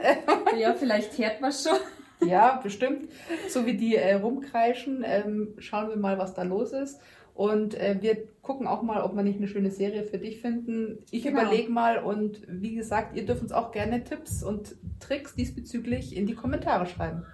ja, 0.59 0.75
vielleicht 0.75 1.17
hört 1.19 1.41
man 1.41 1.53
schon. 1.53 1.79
Ja, 2.31 2.61
bestimmt. 2.63 3.09
So 3.49 3.67
wie 3.67 3.77
die 3.77 3.97
äh, 3.97 4.15
rumkreischen, 4.15 5.05
ähm, 5.05 5.55
schauen 5.59 5.89
wir 5.89 5.97
mal, 5.97 6.19
was 6.19 6.35
da 6.35 6.43
los 6.43 6.73
ist. 6.73 7.01
Und 7.35 7.75
äh, 7.75 7.99
wir 8.01 8.17
gucken 8.41 8.67
auch 8.67 8.81
mal, 8.83 9.03
ob 9.03 9.15
wir 9.15 9.23
nicht 9.23 9.37
eine 9.37 9.49
schöne 9.49 9.71
Serie 9.71 10.05
für 10.05 10.17
dich 10.17 10.41
finden. 10.41 11.05
Ich 11.11 11.23
genau. 11.23 11.43
überlege 11.43 11.71
mal 11.71 11.99
und 11.99 12.41
wie 12.49 12.75
gesagt, 12.75 13.15
ihr 13.15 13.27
dürft 13.27 13.43
uns 13.43 13.53
auch 13.53 13.73
gerne 13.73 14.03
Tipps 14.05 14.43
und 14.43 14.77
Tricks 15.01 15.35
diesbezüglich 15.35 16.17
in 16.17 16.27
die 16.27 16.35
Kommentare 16.35 16.87
schreiben. 16.87 17.25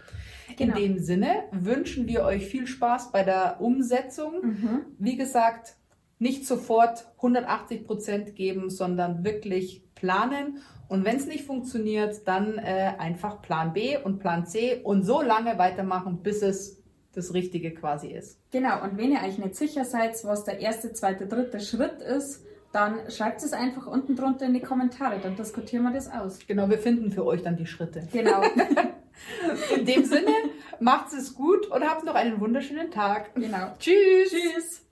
Genau. 0.57 0.77
In 0.77 0.83
dem 0.83 0.99
Sinne 0.99 1.45
wünschen 1.53 2.09
wir 2.09 2.25
euch 2.25 2.47
viel 2.47 2.67
Spaß 2.67 3.13
bei 3.13 3.23
der 3.23 3.61
Umsetzung. 3.61 4.43
Mhm. 4.43 4.81
Wie 4.99 5.17
gesagt, 5.17 5.77
nicht 6.19 6.47
sofort 6.47 7.07
180 7.17 7.85
Prozent 7.85 8.35
geben, 8.35 8.71
sondern 8.71 9.25
wirklich 9.25 9.85
planen 9.95 10.59
und 10.93 11.07
wenn 11.07 11.17
es 11.17 11.27
nicht 11.27 11.47
funktioniert, 11.47 12.29
dann 12.29 12.59
äh, 12.59 12.93
einfach 12.99 13.41
Plan 13.41 13.73
B 13.73 13.97
und 13.97 14.19
Plan 14.19 14.45
C 14.45 14.83
und 14.85 15.05
so 15.05 15.23
lange 15.23 15.57
weitermachen, 15.57 16.23
bis 16.23 16.43
es 16.43 16.83
das 17.15 17.33
Richtige 17.33 17.73
quasi 17.73 18.09
ist. 18.09 18.39
Genau, 18.51 18.83
und 18.83 18.99
wenn 18.99 19.11
ihr 19.11 19.21
euch 19.27 19.39
nicht 19.39 19.57
sicher 19.57 19.87
seid, 19.87 20.23
was 20.25 20.45
der 20.45 20.61
erste, 20.61 20.93
zweite, 20.93 21.27
dritte 21.27 21.61
Schritt 21.61 22.03
ist, 22.03 22.45
dann 22.73 23.11
schreibt 23.11 23.43
es 23.43 23.55
einfach 23.55 23.87
unten 23.87 24.17
drunter 24.17 24.45
in 24.45 24.53
die 24.53 24.61
Kommentare, 24.61 25.19
dann 25.19 25.35
diskutieren 25.35 25.83
wir 25.85 25.95
das 25.95 26.11
aus. 26.11 26.41
Genau, 26.47 26.69
wir 26.69 26.79
finden 26.79 27.11
für 27.11 27.25
euch 27.25 27.43
dann 27.43 27.57
die 27.57 27.67
Schritte. 27.67 28.07
Genau. 28.13 28.43
in 29.75 29.87
dem 29.87 30.05
Sinne, 30.05 30.31
macht 30.79 31.15
es 31.15 31.35
gut 31.35 31.69
und 31.69 31.89
habt 31.89 32.05
noch 32.05 32.15
einen 32.15 32.39
wunderschönen 32.39 32.91
Tag. 32.91 33.35
Genau. 33.35 33.75
Tschüss. 33.79 34.29
Tschüss. 34.31 34.83